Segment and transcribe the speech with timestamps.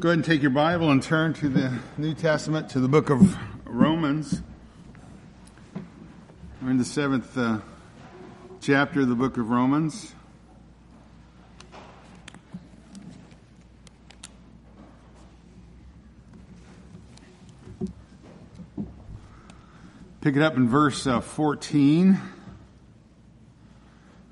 [0.00, 3.10] Go ahead and take your Bible and turn to the New Testament, to the book
[3.10, 4.40] of Romans.
[6.62, 7.58] We're in the seventh uh,
[8.62, 10.14] chapter of the book of Romans.
[20.22, 22.18] Pick it up in verse uh, 14.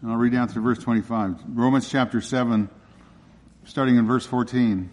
[0.00, 1.40] And I'll read down through verse 25.
[1.46, 2.70] Romans chapter 7,
[3.66, 4.92] starting in verse 14.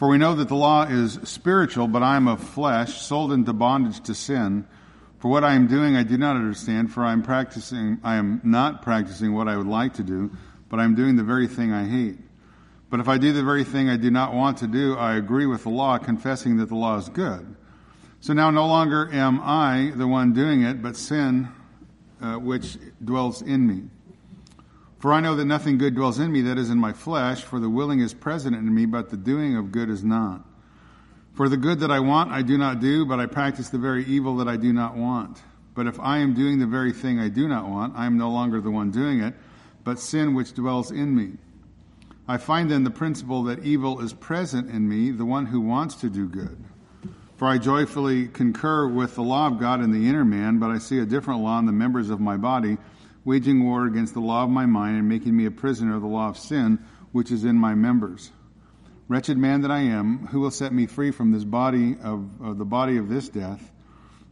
[0.00, 3.52] For we know that the law is spiritual, but I am of flesh, sold into
[3.52, 4.66] bondage to sin.
[5.18, 8.40] For what I am doing I do not understand, for I am practicing I am
[8.42, 10.30] not practicing what I would like to do,
[10.70, 12.16] but I am doing the very thing I hate.
[12.88, 15.44] But if I do the very thing I do not want to do, I agree
[15.44, 17.54] with the law, confessing that the law is good.
[18.20, 21.50] So now no longer am I the one doing it, but sin
[22.22, 23.82] uh, which dwells in me.
[25.00, 27.58] For I know that nothing good dwells in me that is in my flesh, for
[27.58, 30.44] the willing is present in me, but the doing of good is not.
[31.32, 34.04] For the good that I want I do not do, but I practice the very
[34.04, 35.40] evil that I do not want.
[35.74, 38.30] But if I am doing the very thing I do not want, I am no
[38.30, 39.32] longer the one doing it,
[39.84, 41.38] but sin which dwells in me.
[42.28, 45.94] I find then the principle that evil is present in me, the one who wants
[45.96, 46.62] to do good.
[47.38, 50.76] For I joyfully concur with the law of God in the inner man, but I
[50.76, 52.76] see a different law in the members of my body
[53.24, 56.08] waging war against the law of my mind and making me a prisoner of the
[56.08, 56.78] law of sin
[57.12, 58.30] which is in my members.
[59.08, 62.64] Wretched man that I am, who will set me free from this body of, the
[62.64, 63.70] body of this death?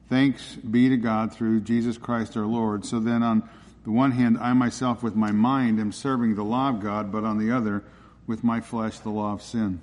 [0.08, 2.84] Thanks be to God through Jesus Christ our Lord.
[2.84, 3.48] So then on
[3.84, 7.24] the one hand, I myself with my mind am serving the law of God, but
[7.24, 7.82] on the other,
[8.26, 9.80] with my flesh, the law of sin.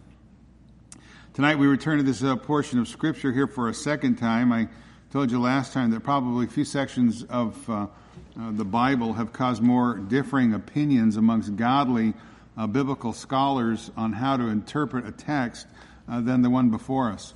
[1.33, 4.53] Tonight we return to this uh, portion of Scripture here for a second time.
[4.53, 4.69] I
[5.11, 7.87] told you last time that probably a few sections of uh,
[8.39, 12.13] uh, the Bible have caused more differing opinions amongst godly
[12.57, 15.67] uh, biblical scholars on how to interpret a text
[16.09, 17.33] uh, than the one before us.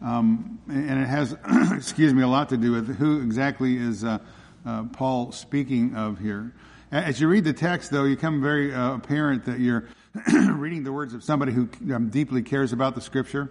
[0.00, 1.36] Um, and it has,
[1.72, 4.18] excuse me, a lot to do with who exactly is uh,
[4.64, 6.52] uh, Paul speaking of here.
[6.90, 9.88] As you read the text, though, you come very apparent that you're
[10.32, 13.50] reading the words of somebody who um, deeply cares about the Scripture.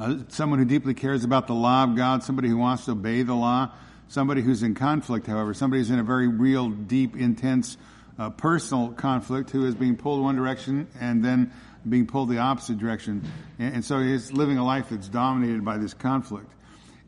[0.00, 3.22] Uh, someone who deeply cares about the law of God, somebody who wants to obey
[3.22, 3.70] the law,
[4.12, 7.78] Somebody who's in conflict, however, somebody who's in a very real, deep, intense
[8.18, 11.50] uh, personal conflict who is being pulled one direction and then
[11.88, 13.24] being pulled the opposite direction.
[13.58, 16.50] And, and so he's living a life that's dominated by this conflict.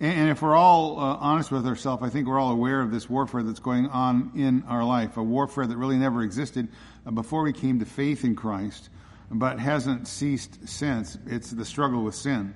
[0.01, 2.91] And, and if we're all uh, honest with ourselves, I think we're all aware of
[2.91, 6.69] this warfare that's going on in our life, a warfare that really never existed
[7.07, 8.89] uh, before we came to faith in Christ,
[9.31, 11.19] but hasn't ceased since.
[11.27, 12.55] It's the struggle with sin.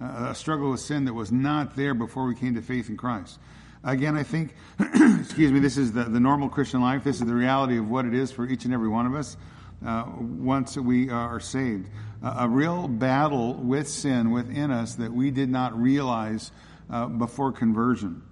[0.00, 2.96] Uh, a struggle with sin that was not there before we came to faith in
[2.96, 3.38] Christ.
[3.82, 7.02] Again, I think, excuse me, this is the, the normal Christian life.
[7.02, 9.38] This is the reality of what it is for each and every one of us
[9.84, 11.88] uh, once we are saved.
[12.22, 16.52] Uh, a real battle with sin within us that we did not realize
[16.90, 18.22] uh, before conversion.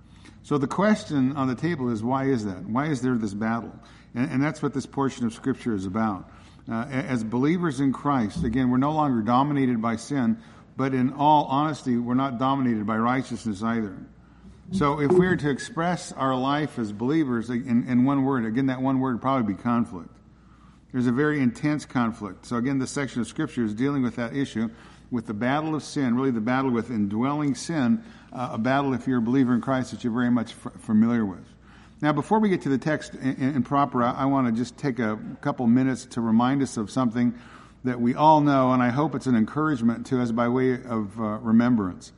[0.43, 2.65] So the question on the table is why is that?
[2.65, 3.73] Why is there this battle?
[4.15, 6.31] And, and that's what this portion of Scripture is about.
[6.71, 10.37] Uh, as believers in Christ, again, we're no longer dominated by sin,
[10.77, 13.97] but in all honesty, we're not dominated by righteousness either.
[14.73, 18.67] So if we were to express our life as believers in, in one word, again,
[18.67, 20.11] that one word would probably be conflict.
[20.93, 22.45] There's a very intense conflict.
[22.45, 24.69] So again, this section of scripture is dealing with that issue,
[25.11, 29.07] with the battle of sin, really the battle with indwelling sin, uh, a battle if
[29.07, 31.45] you're a believer in Christ that you're very much f- familiar with.
[32.01, 34.77] Now, before we get to the text in, in proper, I, I want to just
[34.77, 37.35] take a couple minutes to remind us of something
[37.85, 41.19] that we all know, and I hope it's an encouragement to us by way of
[41.19, 42.13] uh, remembrance.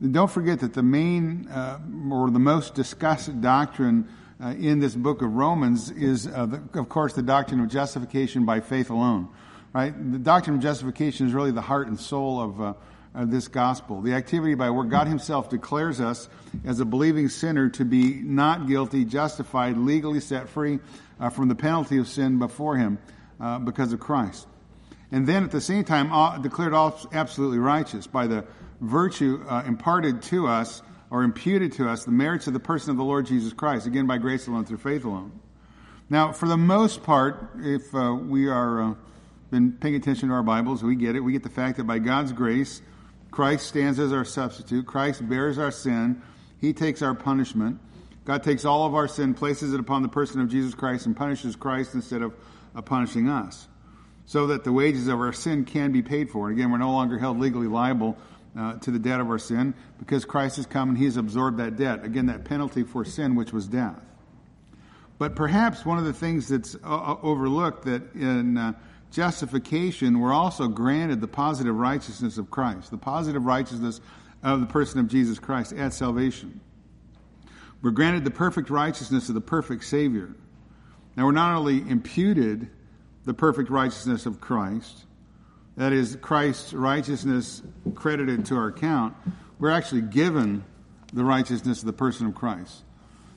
[0.00, 1.80] Don't forget that the main uh,
[2.12, 4.08] or the most discussed doctrine
[4.40, 8.44] uh, in this book of Romans is, uh, the, of course, the doctrine of justification
[8.44, 9.28] by faith alone.
[9.72, 9.92] Right?
[10.12, 12.74] The doctrine of justification is really the heart and soul of, uh,
[13.12, 14.00] of this gospel.
[14.00, 16.28] The activity by where God Himself declares us
[16.64, 20.78] as a believing sinner to be not guilty, justified, legally set free
[21.18, 22.98] uh, from the penalty of sin before Him
[23.64, 24.46] because of Christ.
[25.10, 26.74] And then at the same time, declared
[27.12, 28.44] absolutely righteous by the
[28.80, 32.96] virtue uh, imparted to us or imputed to us the merits of the person of
[32.96, 35.32] the Lord Jesus Christ, again by grace alone through faith alone.
[36.10, 38.94] Now, for the most part, if uh, we are uh,
[39.50, 41.20] been paying attention to our Bibles, we get it.
[41.20, 42.82] We get the fact that by God's grace,
[43.30, 44.86] Christ stands as our substitute.
[44.86, 46.22] Christ bears our sin.
[46.60, 47.78] He takes our punishment.
[48.24, 51.16] God takes all of our sin, places it upon the person of Jesus Christ, and
[51.16, 52.34] punishes Christ instead of
[52.74, 53.68] uh, punishing us.
[54.26, 56.48] So that the wages of our sin can be paid for.
[56.48, 58.18] And again, we're no longer held legally liable
[58.58, 61.58] uh, to the debt of our sin because Christ has come and he has absorbed
[61.58, 62.04] that debt.
[62.04, 64.00] Again, that penalty for sin, which was death.
[65.18, 68.72] But perhaps one of the things that's uh, uh overlooked that in uh,
[69.10, 74.00] justification, we're also granted the positive righteousness of Christ, the positive righteousness
[74.42, 76.60] of the person of Jesus Christ at salvation.
[77.80, 80.34] We're granted the perfect righteousness of the perfect Savior.
[81.16, 82.68] Now, we're not only imputed
[83.24, 85.04] the perfect righteousness of Christ,
[85.78, 87.62] that is, Christ's righteousness
[87.94, 89.14] credited to our account,
[89.60, 90.64] we're actually given
[91.12, 92.82] the righteousness of the person of Christ.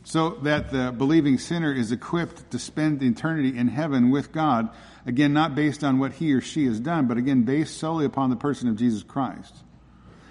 [0.03, 4.69] So that the believing sinner is equipped to spend eternity in heaven with God,
[5.05, 8.31] again, not based on what he or she has done, but again, based solely upon
[8.31, 9.55] the person of Jesus Christ.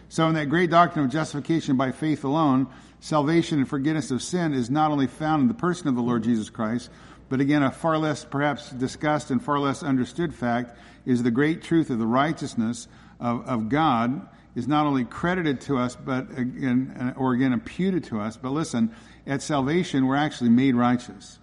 [0.09, 2.67] So, in that great doctrine of justification by faith alone,
[2.99, 6.25] salvation and forgiveness of sin is not only found in the person of the Lord
[6.25, 6.91] Jesus Christ,
[7.31, 11.63] but again, a far less perhaps discussed and far less understood fact is the great
[11.63, 12.89] truth of the righteousness
[13.21, 18.21] of, of God is not only credited to us, but again, or again imputed to
[18.21, 18.93] us, but listen,
[19.29, 21.39] at salvation, we're actually made righteous.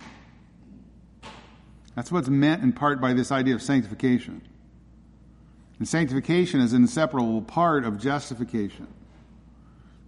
[1.96, 4.42] That's what's meant in part by this idea of sanctification.
[5.80, 8.88] And sanctification is an inseparable part of justification.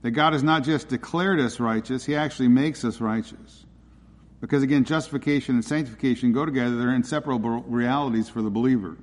[0.01, 3.65] That God has not just declared us righteous, He actually makes us righteous.
[4.41, 8.97] Because again, justification and sanctification go together, they're inseparable realities for the believer.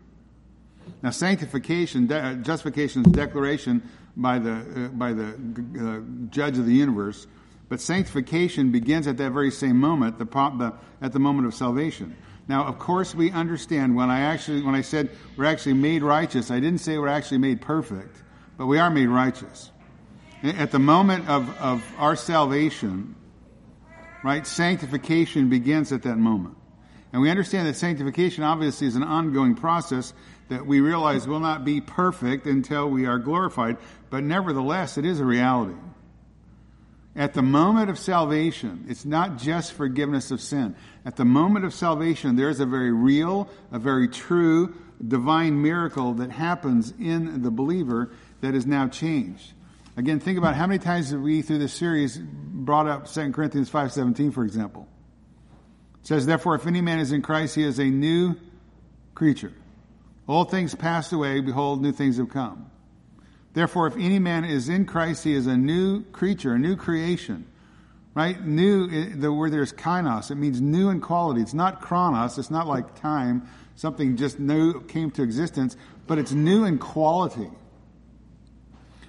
[1.02, 3.82] Now, sanctification, de- justification is declaration
[4.16, 7.26] by the, uh, by the uh, judge of the universe,
[7.68, 10.72] but sanctification begins at that very same moment, the, the,
[11.02, 12.16] at the moment of salvation.
[12.48, 16.50] Now, of course, we understand when I actually, when I said we're actually made righteous,
[16.50, 18.16] I didn't say we're actually made perfect,
[18.56, 19.70] but we are made righteous.
[20.42, 23.16] At the moment of, of our salvation,
[24.26, 26.56] right, sanctification begins at that moment.
[27.12, 30.12] And we understand that sanctification obviously is an ongoing process
[30.48, 33.78] that we realize will not be perfect until we are glorified,
[34.10, 35.78] but nevertheless, it is a reality.
[37.16, 40.76] At the moment of salvation, it's not just forgiveness of sin.
[41.04, 44.74] At the moment of salvation, there's a very real, a very true
[45.06, 48.10] divine miracle that happens in the believer
[48.42, 49.52] that is now changed.
[49.96, 53.70] Again, think about how many times have we through this series brought up 2 Corinthians
[53.70, 54.86] 5:17 for example.
[56.02, 58.36] It says therefore if any man is in Christ he is a new
[59.14, 59.54] creature.
[60.28, 62.66] Old things passed away behold new things have come.
[63.54, 67.46] Therefore if any man is in Christ he is a new creature, a new creation.
[68.12, 68.44] Right?
[68.44, 71.40] New the word there's kainos, it means new in quality.
[71.40, 75.74] It's not chronos, it's not like time, something just new came to existence,
[76.06, 77.50] but it's new in quality.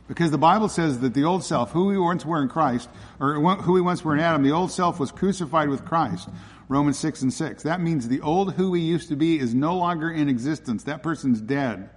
[0.08, 2.90] Because the Bible says that the old self, who we once were in Christ,
[3.20, 6.30] or who we once were in Adam, the old self was crucified with Christ.
[6.70, 7.64] Romans 6 and 6.
[7.64, 10.84] That means the old who we used to be is no longer in existence.
[10.84, 11.90] That person's dead.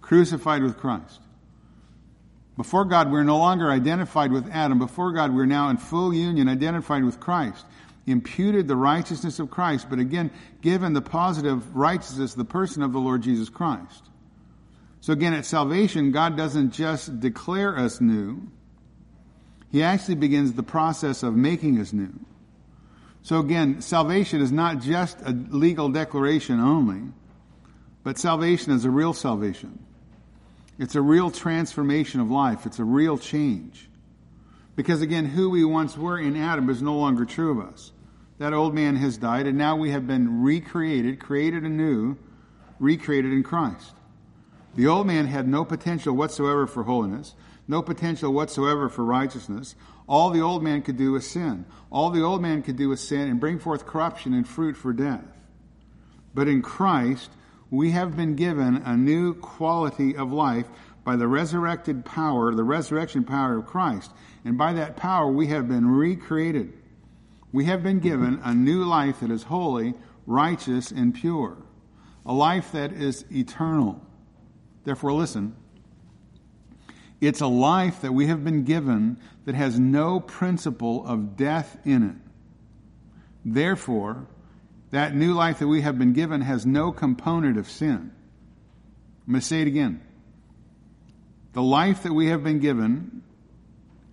[0.00, 1.20] Crucified with Christ.
[2.56, 4.78] Before God, we're no longer identified with Adam.
[4.78, 7.64] Before God, we're now in full union, identified with Christ.
[8.06, 10.30] Imputed the righteousness of Christ, but again,
[10.60, 14.04] given the positive righteousness, the person of the Lord Jesus Christ.
[15.04, 18.48] So again, at salvation, God doesn't just declare us new.
[19.70, 22.18] He actually begins the process of making us new.
[23.20, 27.02] So again, salvation is not just a legal declaration only,
[28.02, 29.78] but salvation is a real salvation.
[30.78, 32.64] It's a real transformation of life.
[32.64, 33.90] It's a real change.
[34.74, 37.92] Because again, who we once were in Adam is no longer true of us.
[38.38, 42.16] That old man has died, and now we have been recreated, created anew,
[42.80, 43.92] recreated in Christ.
[44.74, 47.34] The old man had no potential whatsoever for holiness,
[47.68, 49.74] no potential whatsoever for righteousness.
[50.08, 51.64] All the old man could do was sin.
[51.90, 54.92] All the old man could do was sin and bring forth corruption and fruit for
[54.92, 55.24] death.
[56.34, 57.30] But in Christ,
[57.70, 60.66] we have been given a new quality of life
[61.04, 64.10] by the resurrected power, the resurrection power of Christ.
[64.44, 66.72] And by that power, we have been recreated.
[67.52, 69.94] We have been given a new life that is holy,
[70.26, 71.56] righteous, and pure.
[72.26, 74.00] A life that is eternal.
[74.84, 75.56] Therefore, listen.
[77.20, 82.02] It's a life that we have been given that has no principle of death in
[82.02, 82.16] it.
[83.44, 84.26] Therefore,
[84.90, 88.12] that new life that we have been given has no component of sin.
[89.26, 90.02] I'm going to say it again.
[91.54, 93.22] The life that we have been given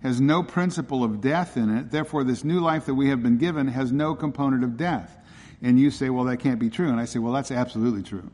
[0.02, 1.90] has no principle of death in it.
[1.90, 5.16] Therefore, this new life that we have been given has no component of death.
[5.60, 6.88] And you say, well, that can't be true.
[6.88, 8.28] And I say, well, that's absolutely true.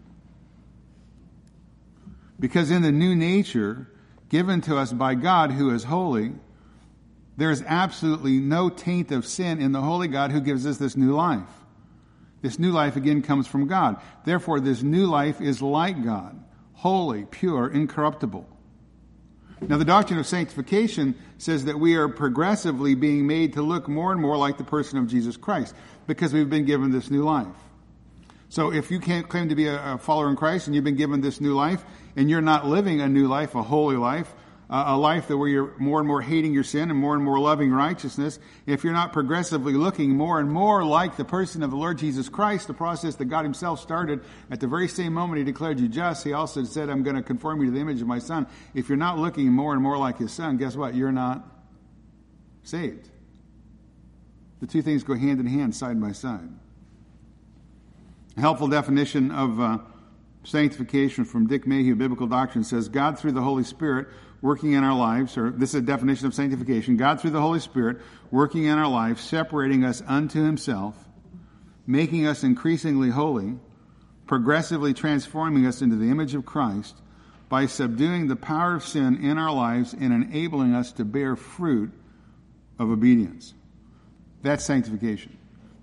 [2.40, 3.88] Because in the new nature
[4.28, 6.32] given to us by God, who is holy,
[7.36, 10.96] there is absolutely no taint of sin in the holy God who gives us this
[10.96, 11.48] new life.
[12.42, 14.00] This new life again comes from God.
[14.24, 16.38] Therefore, this new life is like God,
[16.74, 18.46] holy, pure, incorruptible.
[19.60, 24.12] Now, the doctrine of sanctification says that we are progressively being made to look more
[24.12, 25.74] and more like the person of Jesus Christ
[26.06, 27.46] because we've been given this new life.
[28.48, 30.96] So if you can't claim to be a, a follower in Christ and you've been
[30.96, 31.84] given this new life
[32.16, 34.34] and you're not living a new life, a holy life,
[34.70, 37.38] a life that where you're more and more hating your sin and more and more
[37.38, 41.76] loving righteousness, if you're not progressively looking more and more like the person of the
[41.76, 45.44] Lord Jesus Christ, the process that God himself started at the very same moment he
[45.44, 48.06] declared you just, he also said, I'm going to conform you to the image of
[48.06, 48.46] my son.
[48.74, 50.94] If you're not looking more and more like his son, guess what?
[50.94, 51.46] You're not
[52.62, 53.08] saved.
[54.60, 56.50] The two things go hand in hand, side by side.
[58.38, 59.78] A helpful definition of uh,
[60.44, 64.06] sanctification from Dick Mayhue, Biblical Doctrine, says God through the Holy Spirit
[64.40, 67.58] working in our lives, or this is a definition of sanctification God through the Holy
[67.58, 67.98] Spirit
[68.30, 70.94] working in our lives, separating us unto Himself,
[71.84, 73.58] making us increasingly holy,
[74.28, 76.94] progressively transforming us into the image of Christ
[77.48, 81.90] by subduing the power of sin in our lives and enabling us to bear fruit
[82.78, 83.54] of obedience.
[84.42, 85.37] That's sanctification.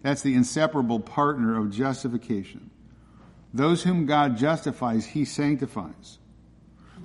[0.06, 2.70] That's the inseparable partner of justification.
[3.56, 6.20] Those whom God justifies, He sanctifies.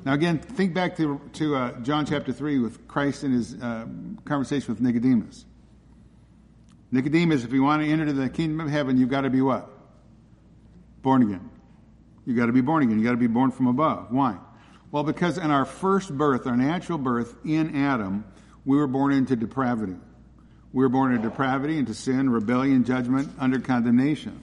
[0.04, 3.86] Now, again, think back to, to uh, John chapter 3 with Christ in his uh,
[4.26, 5.46] conversation with Nicodemus.
[6.90, 9.70] Nicodemus, if you want to enter the kingdom of heaven, you've got to be what?
[11.00, 11.48] Born again.
[12.26, 12.98] You've got to be born again.
[12.98, 14.12] You've got to be born from above.
[14.12, 14.36] Why?
[14.92, 18.26] Well, because in our first birth, our natural birth in Adam,
[18.66, 19.96] we were born into depravity.
[20.72, 24.42] We were born into depravity, into sin, rebellion, judgment, under condemnation.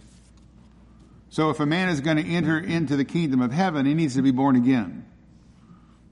[1.29, 4.15] So if a man is going to enter into the kingdom of heaven, he needs
[4.15, 5.05] to be born again.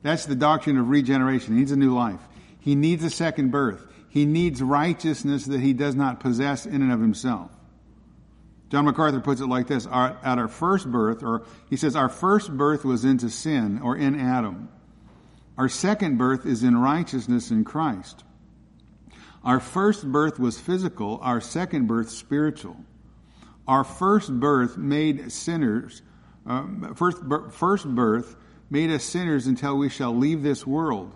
[0.01, 1.53] That's the doctrine of regeneration.
[1.53, 2.19] He needs a new life.
[2.59, 3.85] He needs a second birth.
[4.09, 7.51] He needs righteousness that he does not possess in and of himself.
[8.69, 12.09] John MacArthur puts it like this our, At our first birth, or he says, our
[12.09, 14.69] first birth was into sin, or in Adam.
[15.57, 18.24] Our second birth is in righteousness in Christ.
[19.45, 22.77] Our first birth was physical, our second birth spiritual.
[23.67, 26.01] Our first birth made sinners,
[26.47, 27.19] uh, first,
[27.51, 28.35] first birth
[28.71, 31.13] made us sinners until we shall leave this world.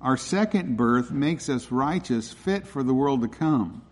[0.00, 3.82] Our second birth makes us righteous, fit for the world to come.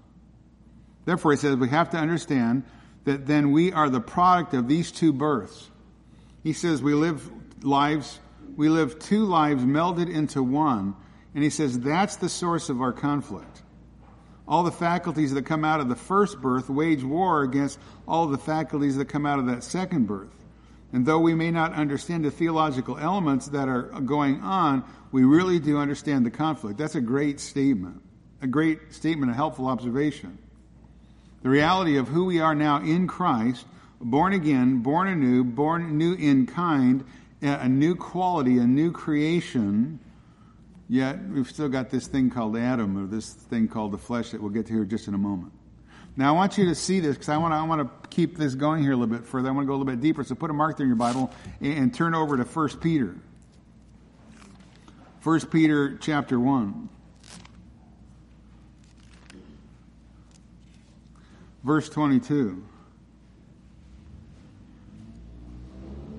[1.07, 2.65] Therefore, he says we have to understand
[3.05, 5.71] that then we are the product of these two births.
[6.43, 7.31] He says we live
[7.65, 8.21] lives,
[8.55, 10.95] we live two lives melded into one.
[11.35, 13.63] And he says that's the source of our conflict.
[14.49, 17.79] All the faculties that come out of the first birth wage war against
[18.09, 20.35] all the faculties that come out of that second birth.
[20.91, 25.59] And though we may not understand the theological elements that are going on, we really
[25.59, 26.79] do understand the conflict.
[26.79, 28.03] That's a great statement,
[28.41, 30.39] a great statement, a helpful observation.
[31.43, 33.67] The reality of who we are now in Christ,
[34.01, 37.05] born again, born anew, born new in kind,
[37.43, 40.01] a new quality, a new creation,
[40.89, 44.41] yet we've still got this thing called Adam, or this thing called the flesh that
[44.41, 45.53] we'll get to here just in a moment.
[46.17, 48.37] Now, I want you to see this because I want to, I want to keep
[48.37, 49.49] this going here a little bit further.
[49.49, 50.25] I want to go a little bit deeper.
[50.25, 51.31] So put a mark there in your Bible
[51.61, 53.15] and, and turn over to 1 Peter.
[55.23, 56.89] 1 Peter chapter 1.
[61.63, 62.68] Verse 22.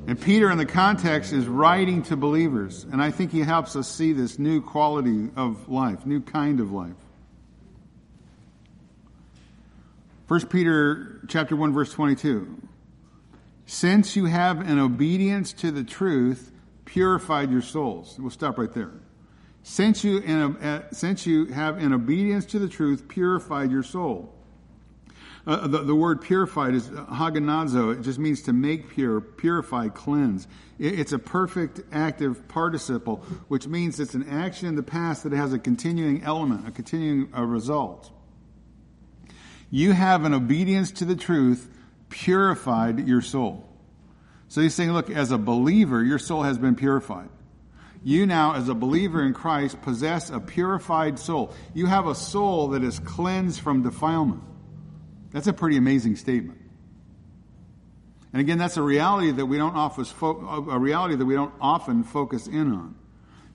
[0.10, 2.84] And Peter, in the context, is writing to believers.
[2.92, 6.72] And I think he helps us see this new quality of life, new kind of
[6.72, 6.96] life.
[10.28, 12.60] 1 Peter chapter 1 verse 22.
[13.68, 16.51] Since you have an obedience to the truth
[16.86, 18.16] purified your souls.
[18.18, 18.94] We'll stop right there.
[19.62, 23.84] Since you, in a, uh, since you have in obedience to the truth purified your
[23.84, 24.34] soul.
[25.48, 27.98] Uh, the, the, word purified is haganazo.
[27.98, 30.48] It just means to make pure, purify, cleanse.
[30.77, 33.17] It, it's a perfect active participle,
[33.48, 37.34] which means it's an action in the past that has a continuing element, a continuing
[37.36, 38.12] uh, result.
[39.72, 41.69] You have an obedience to the truth
[42.10, 43.65] purified your soul.
[44.48, 47.29] So he's saying, look, as a believer, your soul has been purified.
[48.03, 51.53] You now, as a believer in Christ, possess a purified soul.
[51.74, 54.41] You have a soul that is cleansed from defilement.
[55.31, 56.59] That's a pretty amazing statement.
[58.31, 62.03] And again, that's a reality that we don't often a reality that we don't often
[62.03, 62.95] focus in on,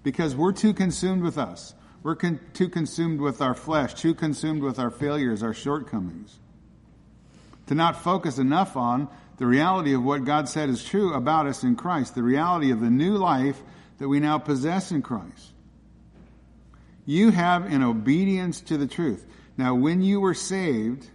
[0.02, 1.74] because we're too consumed with us.
[2.02, 6.38] We're con- too consumed with our flesh, too consumed with our failures, our shortcomings,
[7.66, 11.62] to not focus enough on the reality of what God said is true about us
[11.62, 13.62] in Christ, the reality of the new life
[13.98, 15.52] that we now possess in Christ.
[17.06, 19.24] You have an obedience to the truth.
[19.56, 21.08] Now, when you were saved,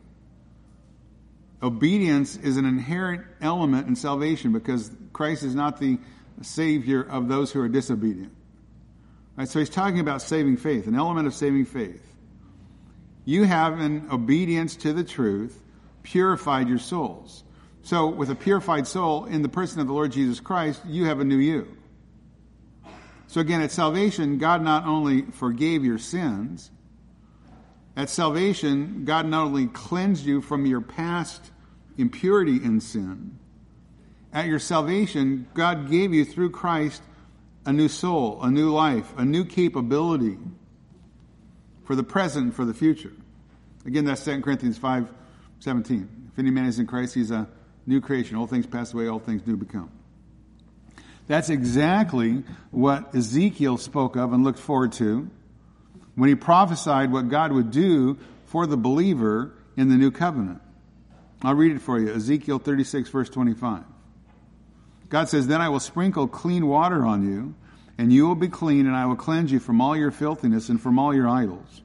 [1.61, 5.99] obedience is an inherent element in salvation because Christ is not the
[6.41, 8.33] Savior of those who are disobedient.
[9.35, 12.05] Right, so he's talking about saving faith, an element of saving faith.
[13.25, 15.61] You have, in obedience to the truth,
[16.03, 17.43] purified your souls.
[17.83, 21.19] So, with a purified soul in the person of the Lord Jesus Christ, you have
[21.19, 21.67] a new you.
[23.27, 26.71] So, again, at salvation, God not only forgave your sins,
[27.95, 31.51] at salvation, God not only cleansed you from your past
[31.97, 33.37] impurity and sin,
[34.31, 37.01] at your salvation, God gave you through Christ
[37.65, 40.37] a new soul, a new life, a new capability
[41.85, 43.11] for the present, for the future.
[43.85, 45.11] Again, that's 2 Corinthians 5
[45.61, 46.29] 17.
[46.31, 47.47] If any man is in Christ, he's a
[47.85, 48.37] new creation.
[48.37, 49.91] All things pass away, all things new become.
[51.27, 55.29] That's exactly what Ezekiel spoke of and looked forward to
[56.19, 60.61] when he prophesied what God would do for the believer in the new covenant.
[61.41, 63.83] I'll read it for you Ezekiel 36, verse 25.
[65.07, 67.55] God says, Then I will sprinkle clean water on you,
[67.97, 70.81] and you will be clean, and I will cleanse you from all your filthiness and
[70.81, 71.83] from all your idols.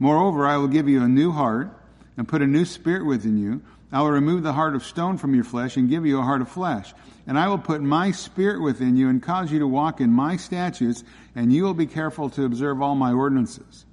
[0.00, 1.70] Moreover, I will give you a new heart
[2.16, 3.62] and put a new spirit within you.
[3.92, 6.40] I will remove the heart of stone from your flesh and give you a heart
[6.40, 6.92] of flesh.
[7.26, 10.36] And I will put my spirit within you and cause you to walk in my
[10.36, 13.84] statutes, and you will be careful to observe all my ordinances.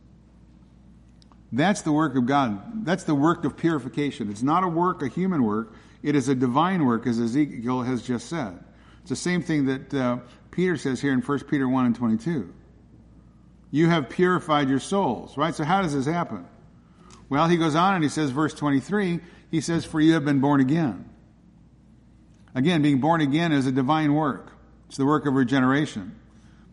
[1.51, 2.85] That's the work of God.
[2.85, 4.31] That's the work of purification.
[4.31, 5.73] It's not a work, a human work.
[6.01, 8.59] It is a divine work, as Ezekiel has just said.
[9.01, 10.17] It's the same thing that uh,
[10.49, 12.51] Peter says here in 1 Peter 1 and 22.
[13.69, 15.53] You have purified your souls, right?
[15.53, 16.45] So how does this happen?
[17.29, 19.19] Well, he goes on and he says, verse 23,
[19.53, 21.07] he says, For you have been born again.
[22.55, 24.51] Again, being born again is a divine work.
[24.87, 26.19] It's the work of regeneration.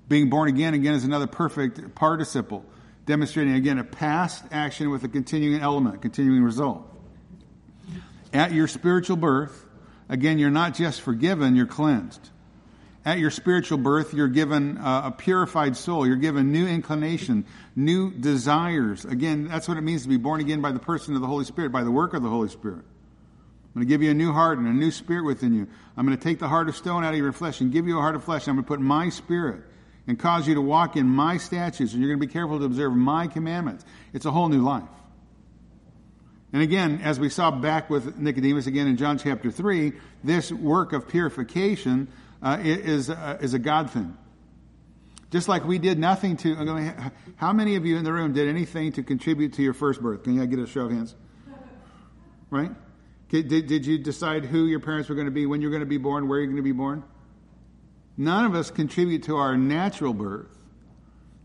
[0.09, 2.65] Being born again, again, is another perfect participle,
[3.05, 6.91] demonstrating, again, a past action with a continuing element, continuing result.
[8.33, 9.67] At your spiritual birth,
[10.09, 12.30] again, you're not just forgiven, you're cleansed.
[13.05, 16.07] At your spiritual birth, you're given uh, a purified soul.
[16.07, 19.07] You're given new inclination, new desires.
[19.07, 21.47] Again, that's what it means to be born again by the person of the Holy
[21.47, 22.85] Spirit, by the work of the Holy Spirit.
[23.71, 25.67] I'm going to give you a new heart and a new spirit within you.
[25.97, 27.99] I'm going to take the heart of stone out of your flesh and give you
[27.99, 28.49] a heart of flesh.
[28.49, 29.63] I'm going to put my spirit
[30.07, 32.65] and cause you to walk in my statutes, and you're going to be careful to
[32.65, 33.85] observe my commandments.
[34.13, 34.89] It's a whole new life.
[36.53, 39.93] And again, as we saw back with Nicodemus again in John chapter 3,
[40.25, 42.09] this work of purification
[42.43, 44.17] uh, is, uh, is a God thing.
[45.31, 47.13] Just like we did nothing to.
[47.37, 50.25] How many of you in the room did anything to contribute to your first birth?
[50.25, 51.15] Can I get a show of hands?
[52.51, 52.73] Right?
[53.29, 55.87] Did, did you decide who your parents were going to be, when you're going to
[55.87, 57.05] be born, where you're going to be born?
[58.17, 60.59] None of us contribute to our natural birth.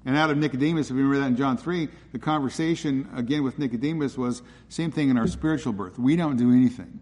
[0.03, 3.59] And out of Nicodemus, if you remember that in John 3, the conversation again with
[3.59, 5.99] Nicodemus was same thing in our spiritual birth.
[5.99, 6.99] We don't do anything.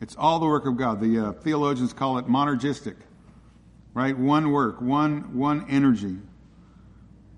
[0.00, 1.00] It's all the work of God.
[1.00, 2.96] The uh, theologians call it monergistic,
[3.94, 4.16] right?
[4.16, 6.16] One work, one, one energy,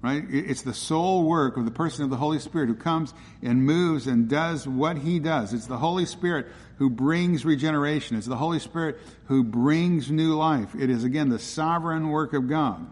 [0.03, 0.25] right?
[0.29, 4.07] It's the sole work of the person of the Holy Spirit who comes and moves
[4.07, 5.55] and does what he does.
[5.55, 8.17] It's the Holy Spirit who brings regeneration.
[8.17, 10.75] It's the Holy Spirit who brings new life.
[10.75, 12.87] It is, again, the sovereign work of God.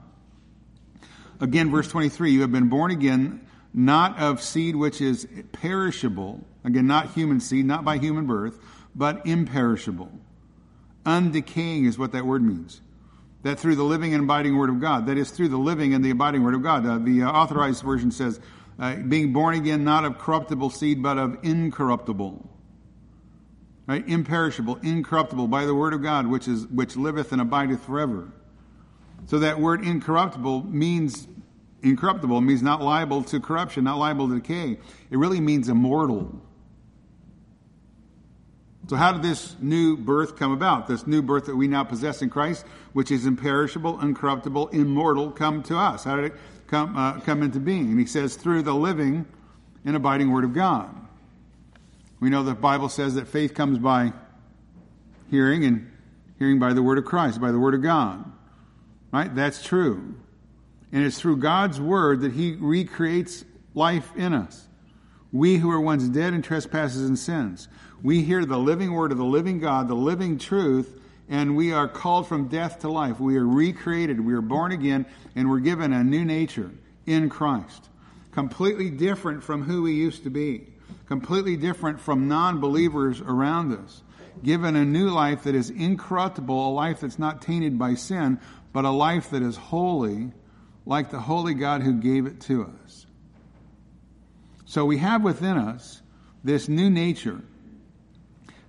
[1.40, 6.86] Again, verse 23, you have been born again, not of seed which is perishable, again,
[6.86, 8.58] not human seed, not by human birth,
[8.98, 10.10] but imperishable.
[11.06, 12.82] Undecaying is what that word means.
[13.44, 16.04] That through the living and abiding Word of God, that is through the living and
[16.04, 16.84] the abiding Word of God.
[16.84, 18.40] Uh, the uh, authorized version says,
[18.80, 22.50] uh, being born again not of corruptible seed, but of incorruptible.
[23.86, 24.06] Right?
[24.06, 28.32] Imperishable, incorruptible by the Word of God, which is which liveth and abideth forever.
[29.26, 31.26] So that word incorruptible means
[31.82, 34.78] incorruptible means not liable to corruption, not liable to decay.
[35.10, 36.40] It really means immortal.
[38.88, 40.86] So, how did this new birth come about?
[40.86, 45.62] This new birth that we now possess in Christ, which is imperishable, incorruptible, immortal, come
[45.64, 46.04] to us?
[46.04, 46.32] How did it
[46.68, 47.90] come, uh, come into being?
[47.90, 49.26] And he says, through the living
[49.84, 50.88] and abiding Word of God.
[52.18, 54.14] We know the Bible says that faith comes by
[55.30, 55.92] hearing, and
[56.38, 58.24] hearing by the Word of Christ, by the Word of God.
[59.12, 59.34] Right?
[59.34, 60.14] That's true.
[60.92, 64.66] And it's through God's Word that He recreates life in us.
[65.30, 67.68] We who were once dead in trespasses and sins.
[68.02, 71.88] We hear the living word of the living God, the living truth, and we are
[71.88, 73.18] called from death to life.
[73.18, 74.24] We are recreated.
[74.24, 76.70] We are born again, and we're given a new nature
[77.06, 77.88] in Christ.
[78.32, 80.68] Completely different from who we used to be.
[81.06, 84.02] Completely different from non believers around us.
[84.44, 88.38] Given a new life that is incorruptible, a life that's not tainted by sin,
[88.72, 90.30] but a life that is holy,
[90.86, 93.06] like the holy God who gave it to us.
[94.66, 96.00] So we have within us
[96.44, 97.42] this new nature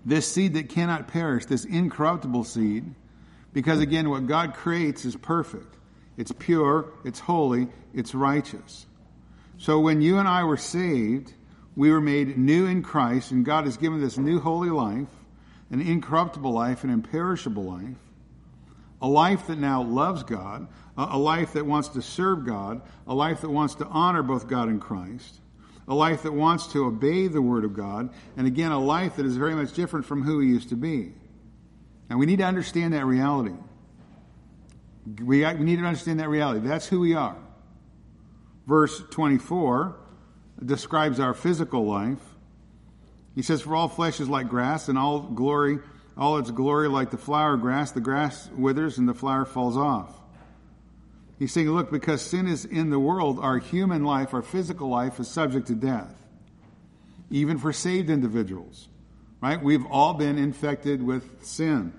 [0.09, 2.95] this seed that cannot perish, this incorruptible seed,
[3.53, 5.75] because again, what God creates is perfect.
[6.17, 8.85] It's pure, it's holy, it's righteous.
[9.57, 11.33] So when you and I were saved,
[11.75, 15.07] we were made new in Christ, and God has given this new holy life
[15.71, 17.97] an incorruptible life, an imperishable life,
[19.03, 20.67] a life that now loves God,
[20.97, 24.67] a life that wants to serve God, a life that wants to honor both God
[24.67, 25.39] and Christ,
[25.89, 29.25] a life that wants to obey the Word of God, and again, a life that
[29.25, 31.11] is very much different from who he used to be.
[32.09, 33.55] And we need to understand that reality.
[35.23, 36.65] We, we need to understand that reality.
[36.65, 37.35] That's who we are.
[38.67, 39.97] Verse 24
[40.63, 42.21] describes our physical life.
[43.33, 45.79] He says, For all flesh is like grass, and all glory,
[46.15, 47.91] all its glory like the flower grass.
[47.91, 50.18] The grass withers and the flower falls off.
[51.39, 55.19] He's saying, Look, because sin is in the world, our human life, our physical life,
[55.19, 56.13] is subject to death,
[57.31, 58.89] even for saved individuals.
[59.41, 59.61] Right?
[59.61, 61.93] We've all been infected with sin.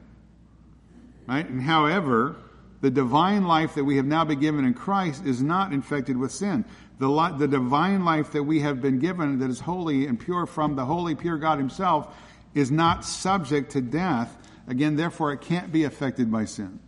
[1.26, 1.48] Right?
[1.48, 2.37] And however,
[2.83, 6.33] the divine life that we have now been given in Christ is not infected with
[6.33, 6.66] sin.
[6.98, 10.76] The, the divine life that we have been given that is holy and pure from
[10.76, 12.14] the holy, pure God Himself
[12.55, 14.37] is not subject to death.
[14.68, 16.79] Again, therefore, it can't be affected by sin.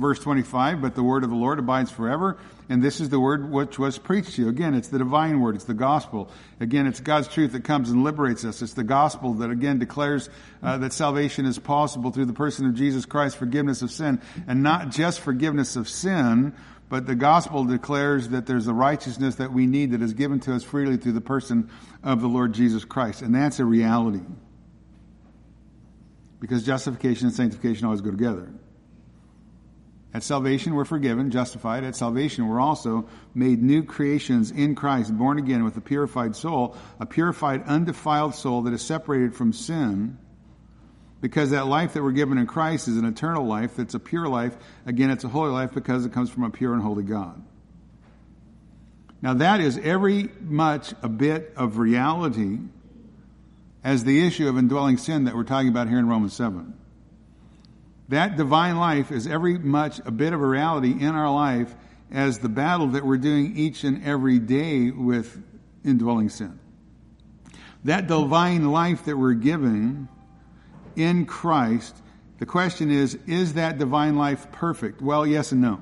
[0.00, 2.38] Verse 25, but the word of the Lord abides forever.
[2.70, 4.48] And this is the word which was preached to you.
[4.48, 5.56] Again, it's the divine word.
[5.56, 6.30] It's the gospel.
[6.58, 8.62] Again, it's God's truth that comes and liberates us.
[8.62, 10.30] It's the gospel that again declares
[10.62, 14.22] uh, that salvation is possible through the person of Jesus Christ, forgiveness of sin.
[14.46, 16.54] And not just forgiveness of sin,
[16.88, 20.54] but the gospel declares that there's a righteousness that we need that is given to
[20.54, 21.68] us freely through the person
[22.02, 23.20] of the Lord Jesus Christ.
[23.20, 24.22] And that's a reality.
[26.40, 28.48] Because justification and sanctification always go together.
[30.12, 31.84] At salvation, we're forgiven, justified.
[31.84, 36.76] At salvation, we're also made new creations in Christ, born again with a purified soul,
[36.98, 40.18] a purified, undefiled soul that is separated from sin.
[41.20, 44.26] Because that life that we're given in Christ is an eternal life, that's a pure
[44.26, 44.56] life.
[44.84, 47.40] Again, it's a holy life because it comes from a pure and holy God.
[49.22, 52.58] Now, that is every much a bit of reality
[53.84, 56.74] as the issue of indwelling sin that we're talking about here in Romans 7.
[58.10, 61.72] That divine life is every much a bit of a reality in our life
[62.10, 65.40] as the battle that we're doing each and every day with
[65.84, 66.58] indwelling sin.
[67.84, 70.08] That divine life that we're given
[70.96, 71.96] in Christ,
[72.40, 75.00] the question is, is that divine life perfect?
[75.00, 75.80] Well, yes and no.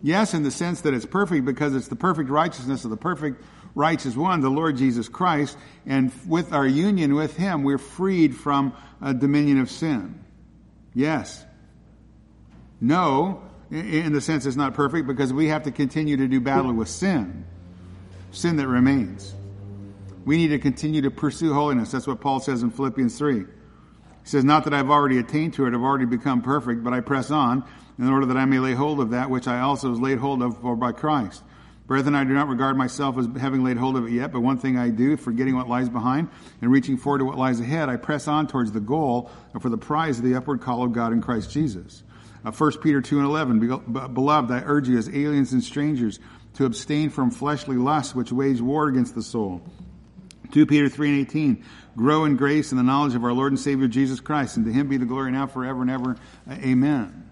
[0.00, 3.42] Yes, in the sense that it's perfect because it's the perfect righteousness of the perfect
[3.74, 8.72] righteous one, the Lord Jesus Christ, and with our union with Him, we're freed from
[9.02, 10.24] a dominion of sin.
[10.94, 11.44] Yes.
[12.80, 16.72] No, in the sense it's not perfect because we have to continue to do battle
[16.72, 17.44] with sin.
[18.30, 19.34] Sin that remains.
[20.24, 21.90] We need to continue to pursue holiness.
[21.90, 23.38] That's what Paul says in Philippians 3.
[23.38, 23.44] He
[24.24, 27.30] says, Not that I've already attained to it, I've already become perfect, but I press
[27.30, 27.64] on
[27.98, 30.42] in order that I may lay hold of that which I also was laid hold
[30.42, 31.42] of for by Christ.
[31.88, 34.58] Brethren, I do not regard myself as having laid hold of it yet, but one
[34.58, 36.28] thing I do, forgetting what lies behind
[36.60, 39.78] and reaching forward to what lies ahead, I press on towards the goal for the
[39.78, 42.02] prize of the upward call of God in Christ Jesus.
[42.44, 46.20] Uh, 1 Peter 2 and 11, Beloved, I urge you as aliens and strangers
[46.54, 49.62] to abstain from fleshly lusts which wage war against the soul.
[50.52, 51.64] 2 Peter 3 and 18,
[51.96, 54.72] Grow in grace and the knowledge of our Lord and Savior Jesus Christ, and to
[54.72, 56.16] him be the glory now forever and ever.
[56.50, 57.30] Amen.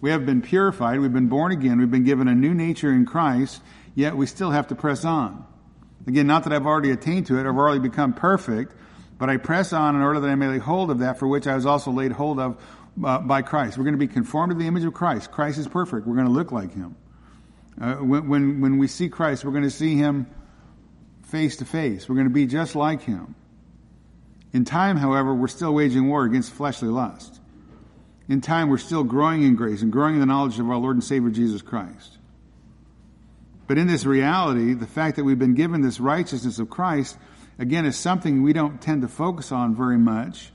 [0.00, 3.04] We have been purified, we've been born again, we've been given a new nature in
[3.04, 3.60] Christ,
[3.98, 5.44] yet we still have to press on.
[6.06, 8.72] Again, not that I've already attained to it, I've already become perfect,
[9.18, 11.48] but I press on in order that I may lay hold of that for which
[11.48, 12.62] I was also laid hold of
[13.04, 13.76] uh, by Christ.
[13.76, 15.32] We're going to be conformed to the image of Christ.
[15.32, 16.06] Christ is perfect.
[16.06, 16.94] We're going to look like Him.
[17.80, 20.28] Uh, when, when, when we see Christ, we're going to see Him
[21.24, 22.08] face to face.
[22.08, 23.34] We're going to be just like Him.
[24.52, 27.40] In time, however, we're still waging war against fleshly lust.
[28.28, 30.94] In time, we're still growing in grace and growing in the knowledge of our Lord
[30.94, 32.17] and Savior Jesus Christ.
[33.68, 37.18] But in this reality, the fact that we've been given this righteousness of Christ,
[37.58, 40.50] again, is something we don't tend to focus on very much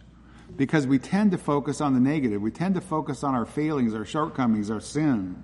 [0.58, 2.42] because we tend to focus on the negative.
[2.42, 5.44] We tend to focus on our failings, our shortcomings, our sin.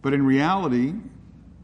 [0.00, 0.94] But in reality,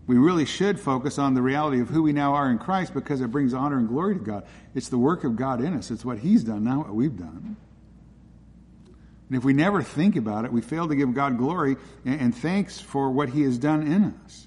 [0.07, 3.23] we really should focus on the reality of who we now are in Christ because
[3.23, 4.47] it brings honor and glory to God.
[4.75, 5.91] It's the work of God in us.
[5.91, 7.57] It's what He's done, not what we've done.
[9.29, 12.79] And if we never think about it, we fail to give God glory and, thanks
[12.79, 14.47] for what He has done in us.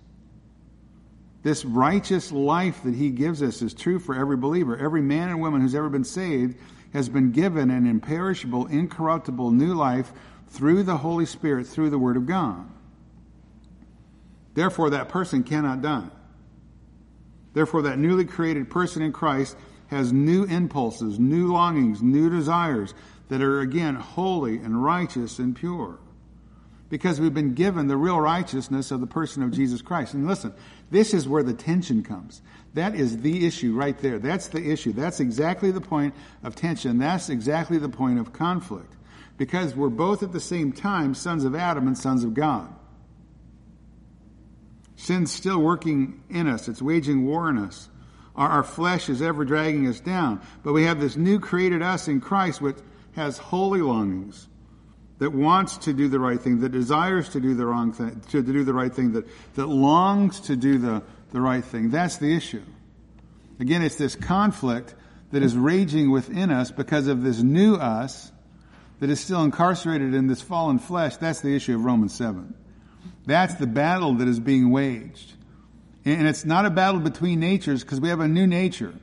[1.44, 4.78] This righteous life that He gives us is true for every believer.
[4.78, 6.58] Every man and woman who's ever been saved
[6.94, 10.12] has been given an imperishable, incorruptible new life
[10.50, 12.66] through the Holy Spirit, through the Word of God.
[14.54, 16.10] Therefore, that person cannot die.
[17.54, 22.94] Therefore, that newly created person in Christ has new impulses, new longings, new desires
[23.30, 26.00] that are again holy and righteous and pure.
[26.90, 30.14] because we've been given the real righteousness of the person of Jesus Christ.
[30.14, 30.54] And listen,
[30.90, 32.42] this is where the tension comes.
[32.74, 34.20] That is the issue right there.
[34.20, 34.94] That's the issue.
[34.94, 36.14] That's exactly the point
[36.44, 36.98] of tension.
[36.98, 38.94] That's exactly the point of conflict.
[39.38, 42.74] Because we're both at the same time sons of Adam and sons of God.
[44.96, 46.68] Sin's still working in us.
[46.68, 47.90] It's waging war in us.
[48.36, 50.42] Our, our flesh is ever dragging us down.
[50.64, 52.78] But we have this new created us in Christ which
[53.18, 54.48] has holy longings
[55.18, 58.42] that wants to do the right thing, that desires to do the wrong thing, to
[58.42, 59.26] do the right thing, that,
[59.56, 61.02] that longs to do the,
[61.32, 61.90] the right thing.
[61.90, 62.62] That's the issue.
[63.60, 64.94] Again, it's this conflict
[65.32, 68.32] that is raging within us because of this new us
[69.00, 71.18] that is still incarcerated in this fallen flesh.
[71.18, 72.54] That's the issue of Romans 7.
[73.26, 75.34] That's the battle that is being waged.
[76.06, 78.94] And it's not a battle between natures because we have a new nature.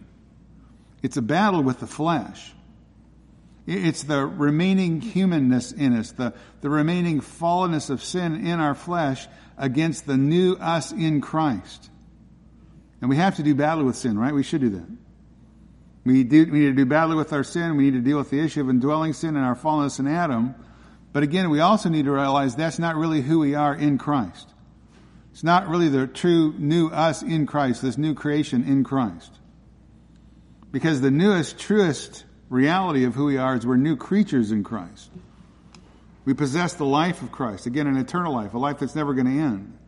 [1.03, 2.54] It's a battle with the flesh.
[3.67, 9.27] It's the remaining humanness in us, the, the remaining fallenness of sin in our flesh
[9.57, 11.91] against the new us in Christ.
[13.01, 14.35] And we have to do battle with sin, right?
[14.35, 14.87] We should do that.
[16.05, 17.77] We, do, we need to do battle with our sin.
[17.77, 20.55] We need to deal with the issue of indwelling sin and our fallenness in Adam.
[21.15, 24.49] But again, we also need to realize that's not really who we are in Christ.
[25.33, 29.33] It's not really the true new us in Christ, this new creation in Christ.
[30.71, 35.11] Because the newest, truest reality of who we are is we're new creatures in Christ.
[36.25, 37.67] We possess the life of Christ.
[37.67, 39.79] Again, an eternal life, a life that's never going to end.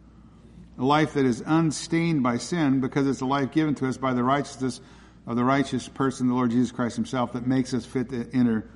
[0.79, 4.13] A life that is unstained by sin because it's a life given to us by
[4.13, 4.81] the righteousness
[5.27, 8.69] of the righteous person, the Lord Jesus Christ himself, that makes us fit to enter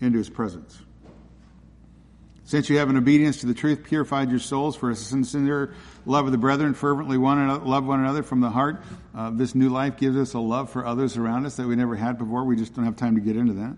[0.00, 0.80] into his presence.
[2.44, 5.74] Since you have an obedience to the truth purified your souls for a sincere
[6.04, 8.82] love of the brethren, fervently one another, love one another from the heart.
[9.14, 11.94] Uh, this new life gives us a love for others around us that we never
[11.94, 12.44] had before.
[12.44, 13.76] We just don't have time to get into that.